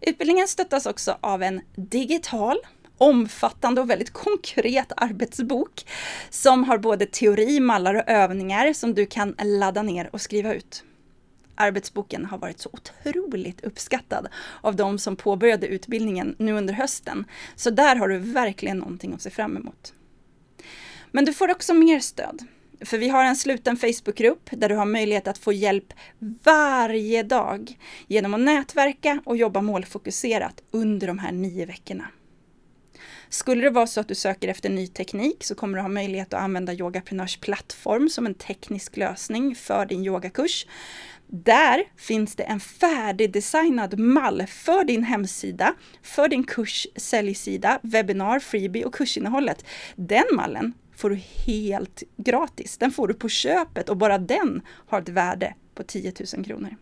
Utbildningen 0.00 0.48
stöttas 0.48 0.86
också 0.86 1.18
av 1.20 1.42
en 1.42 1.60
digital 1.76 2.58
omfattande 3.04 3.80
och 3.80 3.90
väldigt 3.90 4.12
konkret 4.12 4.92
arbetsbok 4.96 5.86
som 6.30 6.64
har 6.64 6.78
både 6.78 7.06
teori, 7.06 7.60
mallar 7.60 7.94
och 7.94 8.08
övningar 8.08 8.72
som 8.72 8.94
du 8.94 9.06
kan 9.06 9.34
ladda 9.42 9.82
ner 9.82 10.10
och 10.12 10.20
skriva 10.20 10.54
ut. 10.54 10.84
Arbetsboken 11.54 12.24
har 12.24 12.38
varit 12.38 12.60
så 12.60 12.70
otroligt 12.72 13.64
uppskattad 13.64 14.28
av 14.60 14.76
de 14.76 14.98
som 14.98 15.16
påbörjade 15.16 15.66
utbildningen 15.66 16.36
nu 16.38 16.52
under 16.52 16.74
hösten. 16.74 17.24
Så 17.56 17.70
där 17.70 17.96
har 17.96 18.08
du 18.08 18.18
verkligen 18.18 18.78
någonting 18.78 19.14
att 19.14 19.22
se 19.22 19.30
fram 19.30 19.56
emot. 19.56 19.92
Men 21.10 21.24
du 21.24 21.32
får 21.32 21.50
också 21.50 21.74
mer 21.74 22.00
stöd. 22.00 22.46
För 22.80 22.98
vi 22.98 23.08
har 23.08 23.24
en 23.24 23.36
sluten 23.36 23.76
Facebookgrupp 23.76 24.50
där 24.50 24.68
du 24.68 24.74
har 24.74 24.86
möjlighet 24.86 25.28
att 25.28 25.38
få 25.38 25.52
hjälp 25.52 25.92
varje 26.44 27.22
dag 27.22 27.78
genom 28.06 28.34
att 28.34 28.40
nätverka 28.40 29.20
och 29.24 29.36
jobba 29.36 29.62
målfokuserat 29.62 30.62
under 30.70 31.06
de 31.06 31.18
här 31.18 31.32
nio 31.32 31.66
veckorna. 31.66 32.04
Skulle 33.34 33.62
det 33.62 33.70
vara 33.70 33.86
så 33.86 34.00
att 34.00 34.08
du 34.08 34.14
söker 34.14 34.48
efter 34.48 34.70
ny 34.70 34.86
teknik 34.86 35.44
så 35.44 35.54
kommer 35.54 35.78
du 35.78 35.82
ha 35.82 35.88
möjlighet 35.88 36.34
att 36.34 36.40
använda 36.40 36.72
Yogaprenörs 36.72 37.36
plattform 37.36 38.08
som 38.08 38.26
en 38.26 38.34
teknisk 38.34 38.96
lösning 38.96 39.54
för 39.54 39.86
din 39.86 40.04
yogakurs. 40.04 40.66
Där 41.26 41.84
finns 41.96 42.36
det 42.36 42.42
en 42.42 42.60
färdigdesignad 42.60 43.98
mall 43.98 44.46
för 44.46 44.84
din 44.84 45.04
hemsida, 45.04 45.74
för 46.02 46.28
din 46.28 46.44
kurs 46.44 46.86
säljsida, 46.96 47.80
webbinar, 47.82 48.38
freebie 48.38 48.84
och 48.84 48.94
kursinnehållet. 48.94 49.64
Den 49.96 50.24
mallen 50.32 50.72
får 50.96 51.10
du 51.10 51.16
helt 51.46 52.02
gratis. 52.16 52.78
Den 52.78 52.90
får 52.90 53.08
du 53.08 53.14
på 53.14 53.28
köpet 53.28 53.88
och 53.88 53.96
bara 53.96 54.18
den 54.18 54.62
har 54.66 55.00
ett 55.00 55.08
värde 55.08 55.54
på 55.74 55.82
10 55.82 56.12
000 56.36 56.44
kronor. 56.44 56.76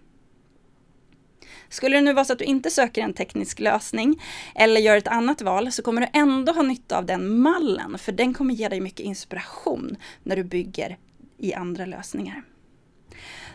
Skulle 1.72 1.96
det 1.96 2.00
nu 2.00 2.12
vara 2.12 2.24
så 2.24 2.32
att 2.32 2.38
du 2.38 2.44
inte 2.44 2.70
söker 2.70 3.02
en 3.02 3.12
teknisk 3.12 3.60
lösning 3.60 4.22
eller 4.54 4.80
gör 4.80 4.96
ett 4.96 5.08
annat 5.08 5.42
val 5.42 5.72
så 5.72 5.82
kommer 5.82 6.00
du 6.00 6.06
ändå 6.12 6.52
ha 6.52 6.62
nytta 6.62 6.98
av 6.98 7.06
den 7.06 7.40
mallen 7.40 7.98
för 7.98 8.12
den 8.12 8.34
kommer 8.34 8.54
ge 8.54 8.68
dig 8.68 8.80
mycket 8.80 9.00
inspiration 9.00 9.96
när 10.22 10.36
du 10.36 10.44
bygger 10.44 10.98
i 11.38 11.54
andra 11.54 11.86
lösningar. 11.86 12.42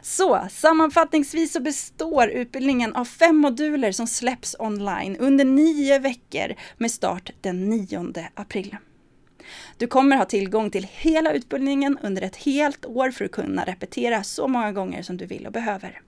Så 0.02 0.48
sammanfattningsvis 0.52 1.54
så 1.54 1.60
består 1.60 2.28
utbildningen 2.28 2.96
av 2.96 3.06
fem 3.06 3.38
moduler 3.38 3.92
som 3.92 4.08
släpps 4.08 4.56
online 4.60 5.18
under 5.18 5.46
nio 5.46 6.00
veckor 6.00 6.56
med 6.78 6.92
start 6.92 7.32
den 7.42 7.70
9 7.70 8.14
april. 8.34 8.78
Du 9.78 9.88
kommer 9.88 10.18
ha 10.18 10.26
tillgång 10.26 10.72
till 10.72 10.88
hela 10.92 11.34
utbildningen 11.34 11.98
under 12.02 12.22
ett 12.22 12.36
helt 12.36 12.86
år 12.86 13.12
för 13.12 13.26
att 13.26 13.32
kunna 13.32 13.66
repetera 13.66 14.24
så 14.24 14.48
många 14.48 14.72
gånger 14.72 15.02
som 15.02 15.18
du 15.18 15.26
vill 15.26 15.46
och 15.48 15.54
behöver. 15.54 16.02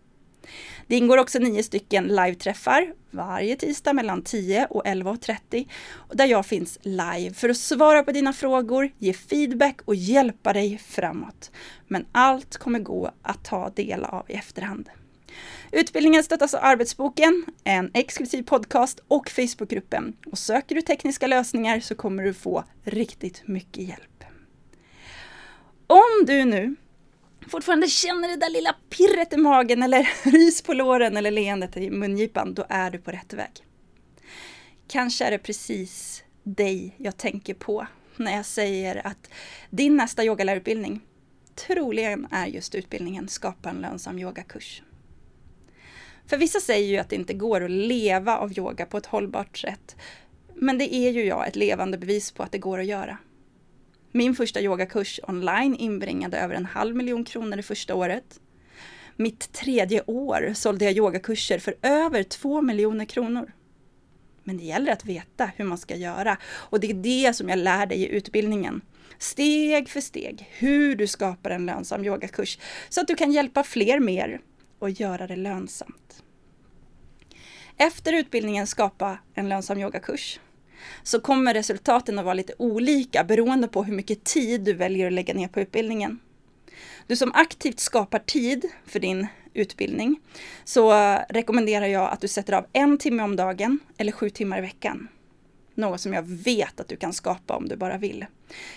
Det 0.89 0.95
ingår 0.95 1.17
också 1.17 1.39
nio 1.39 1.63
stycken 1.63 2.07
live-träffar 2.07 2.93
varje 3.11 3.55
tisdag 3.55 3.93
mellan 3.93 4.21
10 4.21 4.67
och 4.69 4.85
11.30 4.85 5.69
där 6.13 6.25
jag 6.25 6.45
finns 6.45 6.79
live 6.81 7.33
för 7.33 7.49
att 7.49 7.57
svara 7.57 8.03
på 8.03 8.11
dina 8.11 8.33
frågor, 8.33 8.91
ge 8.97 9.13
feedback 9.13 9.81
och 9.85 9.95
hjälpa 9.95 10.53
dig 10.53 10.77
framåt. 10.77 11.51
Men 11.87 12.05
allt 12.11 12.57
kommer 12.57 12.79
gå 12.79 13.11
att 13.21 13.45
ta 13.45 13.69
del 13.69 14.03
av 14.03 14.25
i 14.29 14.33
efterhand. 14.33 14.89
Utbildningen 15.71 16.23
stöttas 16.23 16.53
av 16.53 16.59
Arbetsboken, 16.63 17.45
en 17.63 17.91
exklusiv 17.93 18.43
podcast 18.43 18.99
och 19.07 19.29
Facebookgruppen. 19.29 20.15
Och 20.25 20.37
söker 20.37 20.75
du 20.75 20.81
tekniska 20.81 21.27
lösningar 21.27 21.79
så 21.79 21.95
kommer 21.95 22.23
du 22.23 22.33
få 22.33 22.63
riktigt 22.83 23.47
mycket 23.47 23.83
hjälp. 23.83 24.23
Om 25.87 26.25
du 26.27 26.45
nu 26.45 26.75
fortfarande 27.49 27.87
känner 27.87 28.27
det 28.27 28.35
där 28.35 28.49
lilla 28.49 28.75
pirret 28.89 29.33
i 29.33 29.37
magen 29.37 29.83
eller 29.83 30.09
rys 30.31 30.61
på 30.61 30.73
låren 30.73 31.17
eller 31.17 31.31
leendet 31.31 31.77
i 31.77 31.89
mungipan, 31.89 32.53
då 32.53 32.65
är 32.69 32.91
du 32.91 32.97
på 32.97 33.11
rätt 33.11 33.33
väg. 33.33 33.51
Kanske 34.87 35.25
är 35.25 35.31
det 35.31 35.37
precis 35.37 36.23
dig 36.43 36.95
jag 36.97 37.17
tänker 37.17 37.53
på 37.53 37.87
när 38.15 38.35
jag 38.35 38.45
säger 38.45 39.07
att 39.07 39.29
din 39.69 39.97
nästa 39.97 40.23
yogalärarutbildning 40.23 41.01
troligen 41.55 42.27
är 42.31 42.47
just 42.47 42.75
utbildningen 42.75 43.27
Skapa 43.27 43.69
en 43.69 43.81
lönsam 43.81 44.19
yogakurs. 44.19 44.81
För 46.25 46.37
vissa 46.37 46.59
säger 46.59 46.87
ju 46.87 46.97
att 46.97 47.09
det 47.09 47.15
inte 47.15 47.33
går 47.33 47.63
att 47.63 47.71
leva 47.71 48.37
av 48.37 48.57
yoga 48.57 48.85
på 48.85 48.97
ett 48.97 49.05
hållbart 49.05 49.57
sätt. 49.57 49.95
Men 50.55 50.77
det 50.77 50.95
är 50.95 51.11
ju 51.11 51.25
jag 51.25 51.47
ett 51.47 51.55
levande 51.55 51.97
bevis 51.97 52.31
på 52.31 52.43
att 52.43 52.51
det 52.51 52.57
går 52.57 52.79
att 52.79 52.85
göra. 52.85 53.17
Min 54.11 54.35
första 54.35 54.61
yogakurs 54.61 55.19
online 55.23 55.75
inbringade 55.75 56.37
över 56.37 56.55
en 56.55 56.65
halv 56.65 56.95
miljon 56.95 57.23
kronor 57.23 57.57
det 57.57 57.63
första 57.63 57.95
året. 57.95 58.39
Mitt 59.15 59.51
tredje 59.53 60.03
år 60.05 60.51
sålde 60.55 60.85
jag 60.85 60.93
yogakurser 60.93 61.59
för 61.59 61.75
över 61.81 62.23
två 62.23 62.61
miljoner 62.61 63.05
kronor. 63.05 63.51
Men 64.43 64.57
det 64.57 64.63
gäller 64.63 64.91
att 64.91 65.05
veta 65.05 65.51
hur 65.55 65.65
man 65.65 65.77
ska 65.77 65.95
göra 65.95 66.37
och 66.43 66.79
det 66.79 66.89
är 66.89 66.93
det 66.93 67.33
som 67.33 67.49
jag 67.49 67.59
lär 67.59 67.85
dig 67.85 68.01
i 68.01 68.07
utbildningen. 68.07 68.81
Steg 69.17 69.89
för 69.89 70.01
steg 70.01 70.47
hur 70.49 70.95
du 70.95 71.07
skapar 71.07 71.49
en 71.49 71.65
lönsam 71.65 72.05
yogakurs 72.05 72.59
så 72.89 73.01
att 73.01 73.07
du 73.07 73.15
kan 73.15 73.31
hjälpa 73.31 73.63
fler 73.63 73.99
mer 73.99 74.41
och 74.79 74.89
göra 74.89 75.27
det 75.27 75.35
lönsamt. 75.35 76.23
Efter 77.77 78.13
utbildningen 78.13 78.67
Skapa 78.67 79.19
en 79.33 79.49
lönsam 79.49 79.77
yogakurs 79.77 80.39
så 81.03 81.19
kommer 81.19 81.53
resultaten 81.53 82.19
att 82.19 82.25
vara 82.25 82.33
lite 82.33 82.53
olika 82.57 83.23
beroende 83.23 83.67
på 83.67 83.83
hur 83.83 83.93
mycket 83.93 84.23
tid 84.23 84.61
du 84.61 84.73
väljer 84.73 85.07
att 85.07 85.13
lägga 85.13 85.33
ner 85.33 85.47
på 85.47 85.59
utbildningen. 85.59 86.19
Du 87.07 87.15
som 87.15 87.31
aktivt 87.33 87.79
skapar 87.79 88.19
tid 88.19 88.65
för 88.85 88.99
din 88.99 89.27
utbildning 89.53 90.19
så 90.63 90.91
eh, 90.91 91.19
rekommenderar 91.29 91.85
jag 91.85 92.11
att 92.11 92.21
du 92.21 92.27
sätter 92.27 92.53
av 92.53 92.65
en 92.73 92.97
timme 92.97 93.23
om 93.23 93.35
dagen 93.35 93.79
eller 93.97 94.11
sju 94.11 94.29
timmar 94.29 94.57
i 94.57 94.61
veckan. 94.61 95.07
Något 95.75 96.01
som 96.01 96.13
jag 96.13 96.23
vet 96.23 96.79
att 96.79 96.87
du 96.87 96.95
kan 96.95 97.13
skapa 97.13 97.55
om 97.55 97.67
du 97.67 97.75
bara 97.75 97.97
vill. 97.97 98.25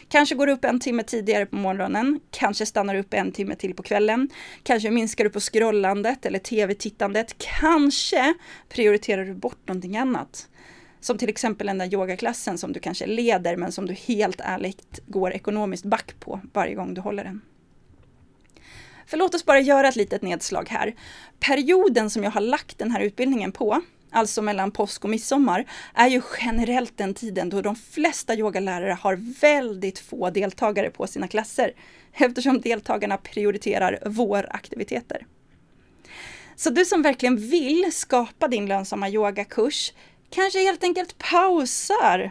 Kanske 0.08 0.34
går 0.34 0.46
du 0.46 0.52
upp 0.52 0.64
en 0.64 0.80
timme 0.80 1.02
tidigare 1.02 1.46
på 1.46 1.56
morgonen, 1.56 2.20
kanske 2.30 2.66
stannar 2.66 2.94
du 2.94 3.00
upp 3.00 3.14
en 3.14 3.32
timme 3.32 3.54
till 3.54 3.74
på 3.74 3.82
kvällen, 3.82 4.28
kanske 4.62 4.90
minskar 4.90 5.24
du 5.24 5.30
på 5.30 5.40
scrollandet 5.40 6.26
eller 6.26 6.38
tv-tittandet, 6.38 7.34
kanske 7.60 8.34
prioriterar 8.68 9.24
du 9.24 9.34
bort 9.34 9.68
någonting 9.68 9.96
annat. 9.96 10.48
Som 11.02 11.18
till 11.18 11.28
exempel 11.28 11.66
den 11.66 11.78
där 11.78 11.94
yogaklassen 11.94 12.58
som 12.58 12.72
du 12.72 12.80
kanske 12.80 13.06
leder 13.06 13.56
men 13.56 13.72
som 13.72 13.86
du 13.86 13.94
helt 13.94 14.40
ärligt 14.40 15.00
går 15.06 15.32
ekonomiskt 15.32 15.84
back 15.84 16.14
på 16.20 16.40
varje 16.52 16.74
gång 16.74 16.94
du 16.94 17.00
håller 17.00 17.24
den. 17.24 17.40
För 19.06 19.16
låt 19.16 19.34
oss 19.34 19.44
bara 19.44 19.60
göra 19.60 19.88
ett 19.88 19.96
litet 19.96 20.22
nedslag 20.22 20.68
här. 20.68 20.94
Perioden 21.40 22.10
som 22.10 22.24
jag 22.24 22.30
har 22.30 22.40
lagt 22.40 22.78
den 22.78 22.90
här 22.90 23.00
utbildningen 23.00 23.52
på, 23.52 23.80
alltså 24.10 24.42
mellan 24.42 24.70
påsk 24.70 25.04
och 25.04 25.10
midsommar, 25.10 25.64
är 25.94 26.08
ju 26.08 26.22
generellt 26.40 26.98
den 26.98 27.14
tiden 27.14 27.48
då 27.48 27.60
de 27.60 27.76
flesta 27.76 28.34
yogalärare 28.34 28.98
har 29.00 29.40
väldigt 29.40 29.98
få 29.98 30.30
deltagare 30.30 30.90
på 30.90 31.06
sina 31.06 31.28
klasser, 31.28 31.72
eftersom 32.12 32.60
deltagarna 32.60 33.16
prioriterar 33.16 33.98
våraktiviteter. 34.06 35.26
Så 36.56 36.70
du 36.70 36.84
som 36.84 37.02
verkligen 37.02 37.36
vill 37.36 37.92
skapa 37.92 38.48
din 38.48 38.66
lönsamma 38.66 39.08
yogakurs 39.08 39.92
kanske 40.32 40.58
helt 40.58 40.84
enkelt 40.84 41.18
pausar 41.18 42.30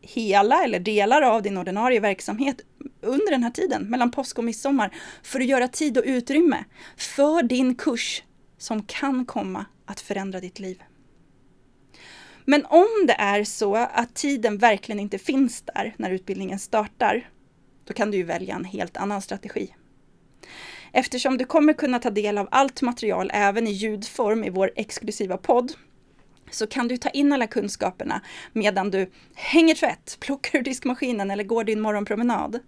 hela 0.00 0.64
eller 0.64 0.80
delar 0.80 1.22
av 1.22 1.42
din 1.42 1.58
ordinarie 1.58 2.00
verksamhet 2.00 2.60
under 3.00 3.30
den 3.30 3.42
här 3.42 3.50
tiden, 3.50 3.82
mellan 3.82 4.10
påsk 4.10 4.38
och 4.38 4.44
midsommar, 4.44 4.94
för 5.22 5.40
att 5.40 5.46
göra 5.46 5.68
tid 5.68 5.98
och 5.98 6.04
utrymme 6.06 6.64
för 6.96 7.42
din 7.42 7.74
kurs 7.74 8.22
som 8.58 8.82
kan 8.82 9.26
komma 9.26 9.66
att 9.86 10.00
förändra 10.00 10.40
ditt 10.40 10.58
liv. 10.58 10.82
Men 12.44 12.64
om 12.64 13.06
det 13.06 13.16
är 13.18 13.44
så 13.44 13.76
att 13.76 14.14
tiden 14.14 14.58
verkligen 14.58 15.00
inte 15.00 15.18
finns 15.18 15.62
där 15.62 15.94
när 15.96 16.10
utbildningen 16.10 16.58
startar, 16.58 17.28
då 17.84 17.94
kan 17.94 18.10
du 18.10 18.16
ju 18.16 18.22
välja 18.22 18.54
en 18.54 18.64
helt 18.64 18.96
annan 18.96 19.22
strategi. 19.22 19.74
Eftersom 20.92 21.38
du 21.38 21.44
kommer 21.44 21.72
kunna 21.72 21.98
ta 21.98 22.10
del 22.10 22.38
av 22.38 22.48
allt 22.50 22.82
material 22.82 23.30
även 23.34 23.66
i 23.66 23.70
ljudform 23.70 24.44
i 24.44 24.50
vår 24.50 24.70
exklusiva 24.76 25.36
podd 25.36 25.72
så 26.54 26.66
kan 26.66 26.88
du 26.88 26.96
ta 26.96 27.08
in 27.08 27.32
alla 27.32 27.46
kunskaperna 27.46 28.20
medan 28.52 28.90
du 28.90 29.10
hänger 29.34 29.74
tvätt, 29.74 30.16
plockar 30.20 30.58
ur 30.58 30.62
diskmaskinen 30.62 31.30
eller 31.30 31.44
går 31.44 31.64
din 31.64 31.80
morgonpromenad. 31.80 32.58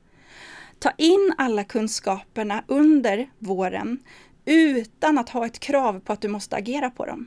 Ta 0.79 0.91
in 0.99 1.35
alla 1.39 1.65
kunskaperna 1.65 2.65
under 2.69 3.31
våren 3.39 3.99
utan 4.45 5.19
att 5.19 5.29
ha 5.29 5.47
ett 5.47 5.59
krav 5.59 6.01
på 6.01 6.13
att 6.13 6.21
du 6.21 6.29
måste 6.29 6.57
agera 6.57 6.91
på 6.91 7.07
dem. 7.07 7.27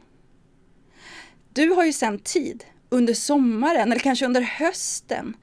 Du 1.53 1.69
har 1.69 1.85
ju 1.85 1.93
sen 1.93 2.19
tid 2.19 2.63
under 2.89 3.13
sommaren 3.13 3.91
eller 3.91 4.01
kanske 4.01 4.25
under 4.25 4.41
hösten 4.41 5.35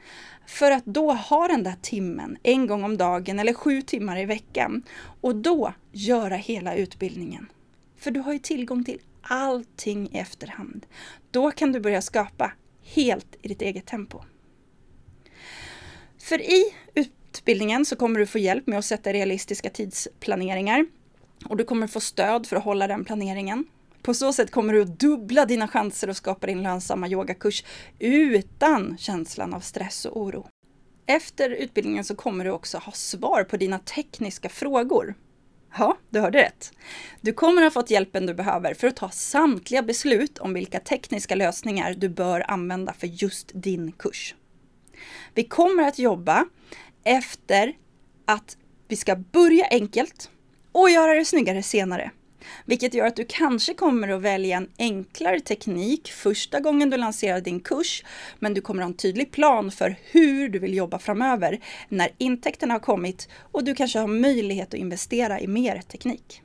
för 0.47 0.71
att 0.71 0.85
då 0.85 1.12
ha 1.12 1.49
den 1.49 1.62
där 1.62 1.77
timmen 1.83 2.37
en 2.43 2.67
gång 2.67 2.85
om 2.85 2.97
dagen 2.97 3.39
eller 3.39 3.53
sju 3.53 3.83
timmar 3.83 4.19
i 4.19 4.25
veckan 4.25 4.83
och 5.21 5.37
då 5.37 5.75
göra 5.93 6.37
hela 6.37 6.75
utbildningen. 6.75 7.47
För 7.97 8.11
du 8.11 8.21
har 8.21 8.33
ju 8.33 8.39
tillgång 8.39 8.85
till 8.85 9.01
allting 9.29 10.09
i 10.12 10.18
efterhand. 10.18 10.87
Då 11.31 11.51
kan 11.51 11.72
du 11.72 11.81
börja 11.81 12.03
skapa 12.03 12.53
helt 12.83 13.37
i 13.43 13.49
ditt 13.49 13.62
eget 13.62 13.87
tempo. 13.87 14.20
För 16.18 16.41
i 16.41 16.75
utbildningen 16.95 17.85
så 17.85 17.97
kommer 17.97 18.20
du 18.20 18.27
få 18.27 18.39
hjälp 18.39 18.66
med 18.66 18.79
att 18.79 18.85
sätta 18.85 19.12
realistiska 19.12 19.70
tidsplaneringar 19.70 20.87
och 21.45 21.57
du 21.57 21.64
kommer 21.64 21.87
få 21.87 22.01
stöd 22.01 22.47
för 22.47 22.57
att 22.57 22.64
hålla 22.64 22.87
den 22.87 23.05
planeringen. 23.05 23.64
På 24.03 24.14
så 24.14 24.33
sätt 24.33 24.51
kommer 24.51 24.72
du 24.72 24.83
att 24.83 25.01
dubbla 25.01 25.47
dina 25.47 25.68
chanser 25.68 26.09
att 26.09 26.16
skapa 26.16 26.47
din 26.47 26.62
lönsamma 26.62 27.09
yogakurs 27.09 27.64
utan 27.99 28.97
känslan 28.99 29.55
av 29.55 29.61
stress 29.61 30.05
och 30.05 30.20
oro. 30.20 30.49
Efter 31.07 31.51
utbildningen 31.51 32.05
så 32.05 32.16
kommer 32.16 32.45
du 32.45 32.51
också 32.51 32.79
ha 32.79 32.93
svar 32.93 33.45
på 33.45 33.57
dina 33.57 33.79
tekniska 33.79 34.49
frågor. 34.49 35.14
Ja, 35.79 35.99
du 36.11 36.20
hörde 36.20 36.39
rätt. 36.39 36.72
Du 37.20 37.33
kommer 37.33 37.62
ha 37.62 37.70
fått 37.70 37.91
hjälpen 37.91 38.27
du 38.27 38.35
behöver 38.35 38.75
för 38.75 38.87
att 38.87 38.97
ta 38.97 39.11
samtliga 39.11 39.83
beslut 39.83 40.39
om 40.39 40.55
vilka 40.55 40.81
tekniska 40.81 41.35
lösningar 41.35 41.95
du 41.95 42.09
bör 42.09 42.51
använda 42.51 42.93
för 42.93 43.07
just 43.07 43.51
din 43.55 43.93
kurs. 43.93 44.35
Vi 45.35 45.45
kommer 45.45 45.83
att 45.83 45.99
jobba 45.99 46.47
efter 47.05 47.72
att 48.25 48.57
vi 48.89 48.97
ska 48.97 49.16
börja 49.16 49.66
enkelt 49.70 50.31
och 50.72 50.91
göra 50.91 51.14
det 51.14 51.25
snyggare 51.25 51.62
senare. 51.62 52.11
Vilket 52.64 52.95
gör 52.95 53.07
att 53.07 53.16
du 53.16 53.24
kanske 53.28 53.74
kommer 53.74 54.09
att 54.09 54.22
välja 54.22 54.57
en 54.57 54.68
enklare 54.78 55.40
teknik 55.40 56.12
första 56.12 56.61
gången 56.61 56.90
du 56.90 56.97
lanserar 56.97 57.40
din 57.40 57.61
kurs, 57.61 58.05
men 58.38 58.55
du 58.55 58.61
kommer 58.61 58.82
att 58.82 58.86
ha 58.86 58.90
en 58.90 58.97
tydlig 58.97 59.32
plan 59.32 59.70
för 59.70 59.97
hur 60.11 60.49
du 60.49 60.59
vill 60.59 60.74
jobba 60.74 60.99
framöver 60.99 61.61
när 61.88 62.09
intäkterna 62.18 62.74
har 62.74 62.80
kommit 62.80 63.28
och 63.53 63.64
du 63.64 63.74
kanske 63.74 63.99
har 63.99 64.09
möjlighet 64.09 64.68
att 64.68 64.80
investera 64.80 65.40
i 65.40 65.47
mer 65.47 65.80
teknik. 65.80 66.42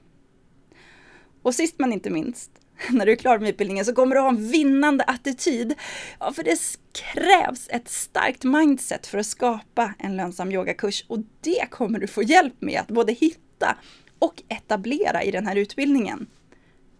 Och 1.41 1.55
sist 1.55 1.75
men 1.77 1.93
inte 1.93 2.09
minst, 2.09 2.51
när 2.89 3.05
du 3.05 3.11
är 3.11 3.15
klar 3.15 3.39
med 3.39 3.49
utbildningen 3.49 3.85
så 3.85 3.93
kommer 3.93 4.15
du 4.15 4.21
ha 4.21 4.29
en 4.29 4.51
vinnande 4.51 5.03
attityd. 5.03 5.73
Ja, 6.19 6.33
för 6.33 6.43
det 6.43 6.59
krävs 6.91 7.67
ett 7.69 7.89
starkt 7.89 8.43
mindset 8.43 9.07
för 9.07 9.17
att 9.17 9.25
skapa 9.25 9.93
en 9.99 10.17
lönsam 10.17 10.51
yogakurs 10.51 11.05
och 11.07 11.19
det 11.41 11.69
kommer 11.69 11.99
du 11.99 12.07
få 12.07 12.23
hjälp 12.23 12.53
med 12.59 12.79
att 12.79 12.87
både 12.87 13.13
hitta 13.13 13.77
och 14.20 14.43
etablera 14.47 15.24
i 15.24 15.32
den 15.32 15.47
här 15.47 15.55
utbildningen. 15.55 16.28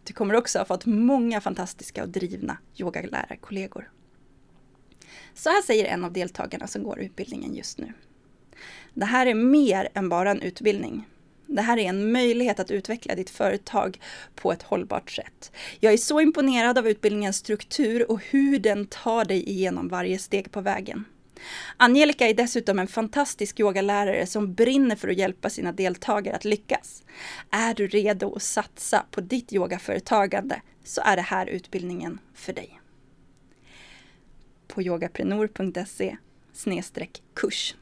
Du 0.04 0.14
kommer 0.14 0.36
också 0.36 0.58
ha 0.58 0.66
fått 0.66 0.86
många 0.86 1.42
fantastiska 1.42 2.04
och 2.04 2.10
drivna 2.10 2.58
yogalärarkollegor. 2.78 3.92
Så 5.34 5.50
här 5.50 5.62
säger 5.62 5.86
en 5.86 6.06
av 6.06 6.14
deltagarna 6.14 6.68
som 6.68 6.84
går 6.84 7.00
utbildningen 7.00 7.56
just 7.56 7.78
nu. 7.78 7.94
Det 8.94 9.06
här 9.06 9.26
är 9.26 9.34
mer 9.34 9.90
än 9.94 10.10
bara 10.10 10.32
en 10.32 10.42
utbildning. 10.42 11.08
Det 11.46 11.62
här 11.62 11.78
är 11.78 11.90
en 11.90 12.12
möjlighet 12.12 12.60
att 12.60 12.72
utveckla 12.72 13.16
ditt 13.16 13.30
företag 13.30 14.02
på 14.36 14.52
ett 14.52 14.64
hållbart 14.64 15.12
sätt. 15.12 15.52
Jag 15.80 15.94
är 15.94 15.98
så 15.98 16.22
imponerad 16.22 16.78
av 16.78 16.88
utbildningens 16.88 17.38
struktur 17.38 18.12
och 18.12 18.24
hur 18.24 18.60
den 18.60 18.88
tar 18.88 19.26
dig 19.26 19.50
igenom 19.50 19.88
varje 19.88 20.20
steg 20.20 20.52
på 20.52 20.62
vägen. 20.62 21.06
Angelica 21.78 22.28
är 22.28 22.34
dessutom 22.34 22.80
en 22.80 22.88
fantastisk 22.88 23.60
yogalärare 23.60 24.26
som 24.26 24.54
brinner 24.54 24.96
för 24.96 25.08
att 25.08 25.18
hjälpa 25.18 25.50
sina 25.50 25.72
deltagare 25.72 26.36
att 26.36 26.46
lyckas. 26.46 27.04
Är 27.52 27.74
du 27.74 27.88
redo 27.88 28.36
att 28.36 28.42
satsa 28.42 29.06
på 29.12 29.22
ditt 29.22 29.54
yogaföretagande 29.54 30.62
så 30.84 31.02
är 31.06 31.16
det 31.16 31.22
här 31.22 31.48
utbildningen 31.48 32.20
för 32.34 32.54
dig. 32.54 32.80
På 34.68 34.82
yogaprenor.se 34.82 36.18
kurs 37.36 37.76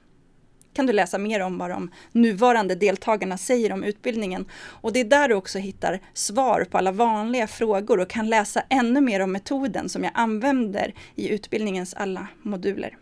kan 0.78 0.86
du 0.86 0.94
läsa 0.94 1.18
mer 1.18 1.40
om 1.40 1.58
vad 1.58 1.70
de 1.70 1.92
nuvarande 2.12 2.76
deltagarna 2.76 3.38
säger 3.38 3.72
om 3.72 3.84
utbildningen. 3.84 4.46
Och 4.54 4.94
det 4.94 5.00
är 5.00 5.06
där 5.06 5.30
du 5.30 5.36
också 5.36 5.60
hittar 5.60 6.02
svar 6.14 6.68
på 6.72 6.78
alla 6.78 6.92
vanliga 6.92 7.48
frågor 7.48 8.00
och 8.00 8.10
kan 8.10 8.30
läsa 8.30 8.64
ännu 8.70 9.02
mer 9.02 9.20
om 9.20 9.32
metoden 9.32 9.90
som 9.90 10.04
jag 10.04 10.12
använder 10.16 10.94
i 11.16 11.30
utbildningens 11.30 11.94
alla 11.94 12.28
moduler. 12.42 12.98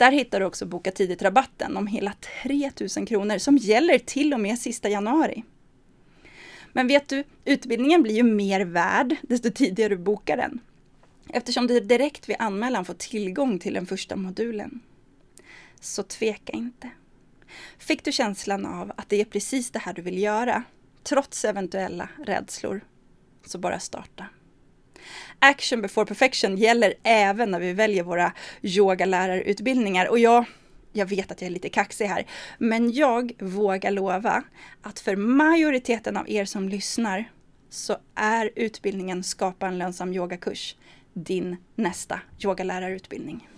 Där 0.00 0.12
hittar 0.12 0.40
du 0.40 0.46
också 0.46 0.66
Boka 0.66 0.90
tidigt-rabatten 0.90 1.76
om 1.76 1.86
hela 1.86 2.12
3000 2.42 3.06
kronor 3.06 3.38
som 3.38 3.56
gäller 3.56 3.98
till 3.98 4.34
och 4.34 4.40
med 4.40 4.58
sista 4.58 4.88
januari. 4.88 5.44
Men 6.72 6.86
vet 6.86 7.08
du, 7.08 7.24
utbildningen 7.44 8.02
blir 8.02 8.14
ju 8.14 8.22
mer 8.22 8.60
värd 8.60 9.16
desto 9.22 9.50
tidigare 9.50 9.88
du 9.88 9.96
bokar 9.96 10.36
den. 10.36 10.60
Eftersom 11.28 11.66
du 11.66 11.80
direkt 11.80 12.28
vid 12.28 12.36
anmälan 12.38 12.84
får 12.84 12.94
tillgång 12.94 13.58
till 13.58 13.74
den 13.74 13.86
första 13.86 14.16
modulen. 14.16 14.80
Så 15.80 16.02
tveka 16.02 16.52
inte. 16.52 16.90
Fick 17.78 18.04
du 18.04 18.12
känslan 18.12 18.66
av 18.66 18.92
att 18.96 19.08
det 19.08 19.20
är 19.20 19.24
precis 19.24 19.70
det 19.70 19.78
här 19.78 19.92
du 19.92 20.02
vill 20.02 20.18
göra, 20.18 20.62
trots 21.02 21.44
eventuella 21.44 22.08
rädslor, 22.24 22.80
så 23.46 23.58
bara 23.58 23.78
starta. 23.78 24.26
Action 25.40 25.82
before 25.82 26.06
perfection 26.06 26.56
gäller 26.56 26.94
även 27.02 27.50
när 27.50 27.60
vi 27.60 27.72
väljer 27.72 28.02
våra 28.02 28.32
yogalärarutbildningar. 28.62 30.10
Och 30.10 30.18
jag, 30.18 30.44
jag 30.92 31.06
vet 31.06 31.32
att 31.32 31.40
jag 31.40 31.46
är 31.46 31.52
lite 31.52 31.68
kaxig 31.68 32.04
här, 32.04 32.26
men 32.58 32.92
jag 32.92 33.32
vågar 33.38 33.90
lova 33.90 34.42
att 34.82 35.00
för 35.00 35.16
majoriteten 35.16 36.16
av 36.16 36.30
er 36.30 36.44
som 36.44 36.68
lyssnar 36.68 37.24
så 37.70 37.96
är 38.14 38.50
utbildningen 38.56 39.22
Skapa 39.22 39.66
en 39.66 39.78
lönsam 39.78 40.12
yogakurs 40.12 40.76
din 41.12 41.56
nästa 41.74 42.20
yogalärarutbildning. 42.44 43.48